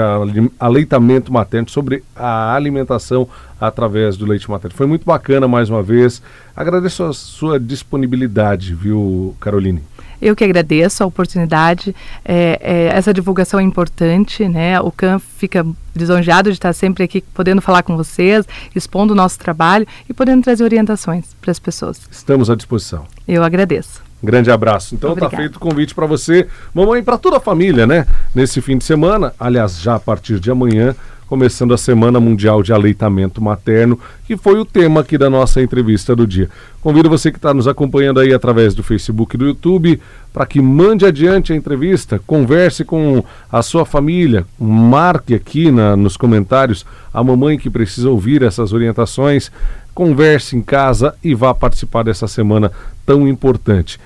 Aleitamento 0.60 1.32
Materno, 1.32 1.70
sobre 1.70 2.04
a 2.16 2.54
alimentação 2.56 3.28
através 3.60 4.18
do 4.18 4.26
leite 4.26 4.50
materno. 4.50 4.76
Foi 4.76 4.88
muito 4.88 5.06
bacana 5.06 5.48
mais 5.48 5.70
uma 5.70 5.84
vez. 5.84 6.22
Agradeço 6.56 7.04
a 7.04 7.14
sua 7.14 7.60
disponibilidade, 7.60 8.74
viu, 8.74 9.36
Caroline? 9.40 9.84
Eu 10.22 10.36
que 10.36 10.44
agradeço 10.44 11.04
a 11.04 11.08
oportunidade. 11.08 11.96
É, 12.24 12.60
é, 12.62 12.98
essa 12.98 13.14
divulgação 13.14 13.60
é 13.60 13.64
importante, 13.64 14.48
né? 14.48 14.80
O 14.80 14.92
CAN 14.92 15.20
fica 15.20 15.66
lisonjeado 15.96 16.50
de 16.50 16.58
estar 16.58 16.74
sempre 16.74 17.04
aqui 17.04 17.22
podendo 17.34 17.62
falar 17.62 17.84
com 17.84 17.98
vocês, 17.98 18.46
expondo 18.76 19.14
o 19.14 19.16
nosso 19.16 19.40
trabalho 19.40 19.88
e 20.08 20.14
podendo 20.14 20.44
trazer 20.44 20.64
orientações 20.64 21.26
para 21.42 21.52
as 21.52 21.60
pessoas. 21.60 22.00
Estamos 22.12 22.50
à 22.50 22.56
disposição. 22.56 23.06
Eu 23.28 23.44
agradeço. 23.44 24.02
Grande 24.24 24.52
abraço. 24.52 24.94
Então 24.94 25.14
está 25.14 25.30
feito 25.30 25.56
o 25.56 25.60
convite 25.60 25.96
para 25.96 26.06
você, 26.06 26.48
mamãe, 26.74 27.04
para 27.04 27.18
toda 27.18 27.38
a 27.38 27.40
família, 27.40 27.88
né? 27.88 28.06
Nesse 28.36 28.62
fim 28.62 28.78
de 28.78 28.84
semana, 28.84 29.34
aliás, 29.40 29.82
já 29.82 29.96
a 29.96 30.00
partir 30.00 30.40
de 30.40 30.52
amanhã, 30.52 30.96
começando 31.32 31.74
a 31.74 31.78
Semana 31.78 32.20
Mundial 32.20 32.62
de 32.62 32.74
Aleitamento 32.74 33.42
Materno, 33.42 33.98
que 34.26 34.36
foi 34.36 34.60
o 34.60 34.66
tema 34.66 35.00
aqui 35.00 35.18
da 35.18 35.30
nossa 35.30 35.62
entrevista 35.62 36.14
do 36.14 36.28
dia. 36.28 36.50
Convido 36.82 37.10
você 37.10 37.32
que 37.32 37.38
está 37.38 37.54
nos 37.54 37.70
acompanhando 37.70 38.20
aí 38.20 38.34
através 38.34 38.76
do 38.76 38.84
Facebook 38.84 39.34
e 39.34 39.40
do 39.40 39.46
YouTube 39.46 40.02
para 40.34 40.46
que 40.46 40.62
mande 40.62 41.06
adiante 41.06 41.54
a 41.54 41.56
entrevista, 41.56 42.20
converse 42.28 42.84
com 42.84 43.24
a 43.50 43.62
sua 43.62 43.86
família, 43.86 44.46
marque 44.60 45.34
aqui 45.34 45.72
na, 45.72 45.96
nos 45.96 46.18
comentários 46.18 46.86
a 47.14 47.24
mamãe 47.24 47.58
que 47.58 47.70
precisa 47.70 48.10
ouvir 48.10 48.44
essas 48.44 48.74
orientações, 48.74 49.50
converse 49.96 50.58
em 50.58 50.62
casa 50.62 51.16
e 51.24 51.34
vá 51.34 51.54
participar 51.54 52.04
dessa 52.04 52.28
semana 52.28 52.74
tão 53.06 53.26
importante. 53.26 53.98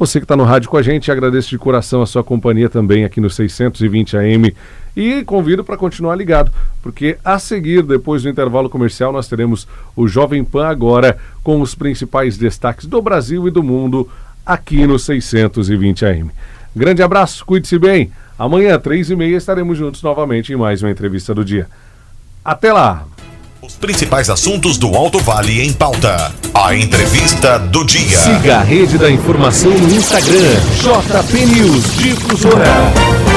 Você 0.00 0.18
que 0.18 0.24
está 0.24 0.34
no 0.34 0.44
rádio 0.44 0.70
com 0.70 0.78
a 0.78 0.82
gente, 0.82 1.12
agradeço 1.12 1.50
de 1.50 1.58
coração 1.58 2.00
a 2.00 2.06
sua 2.06 2.24
companhia 2.24 2.70
também 2.70 3.04
aqui 3.04 3.20
no 3.20 3.28
620 3.28 4.16
AM 4.16 4.56
e 4.96 5.22
convido 5.24 5.62
para 5.62 5.76
continuar 5.76 6.16
ligado, 6.16 6.50
porque 6.82 7.18
a 7.22 7.38
seguir, 7.38 7.82
depois 7.82 8.22
do 8.22 8.30
intervalo 8.30 8.70
comercial, 8.70 9.12
nós 9.12 9.28
teremos 9.28 9.68
o 9.94 10.08
Jovem 10.08 10.42
Pan 10.42 10.68
agora 10.68 11.18
com 11.42 11.60
os 11.60 11.74
principais 11.74 12.38
destaques 12.38 12.86
do 12.86 13.02
Brasil 13.02 13.46
e 13.46 13.50
do 13.50 13.62
mundo 13.62 14.08
aqui 14.46 14.86
no 14.86 14.98
620 14.98 16.06
AM. 16.06 16.30
Grande 16.74 17.02
abraço, 17.02 17.44
cuide-se 17.44 17.78
bem. 17.78 18.10
Amanhã, 18.38 18.78
três 18.78 19.10
e 19.10 19.14
meia, 19.14 19.36
estaremos 19.36 19.76
juntos 19.76 20.02
novamente 20.02 20.50
em 20.50 20.56
mais 20.56 20.82
uma 20.82 20.90
entrevista 20.90 21.34
do 21.34 21.44
dia. 21.44 21.68
Até 22.42 22.72
lá! 22.72 23.06
Os 23.62 23.74
principais 23.74 24.30
assuntos 24.30 24.78
do 24.78 24.96
Alto 24.96 25.18
Vale 25.18 25.60
em 25.62 25.70
pauta. 25.70 26.32
A 26.54 26.74
entrevista 26.74 27.58
do 27.58 27.84
dia. 27.84 28.16
Siga 28.18 28.56
a 28.56 28.62
rede 28.62 28.96
da 28.96 29.10
informação 29.10 29.70
no 29.70 29.94
Instagram. 29.94 30.58
JP 30.78 31.46
News 31.46 31.94
Difusora. 31.96 33.29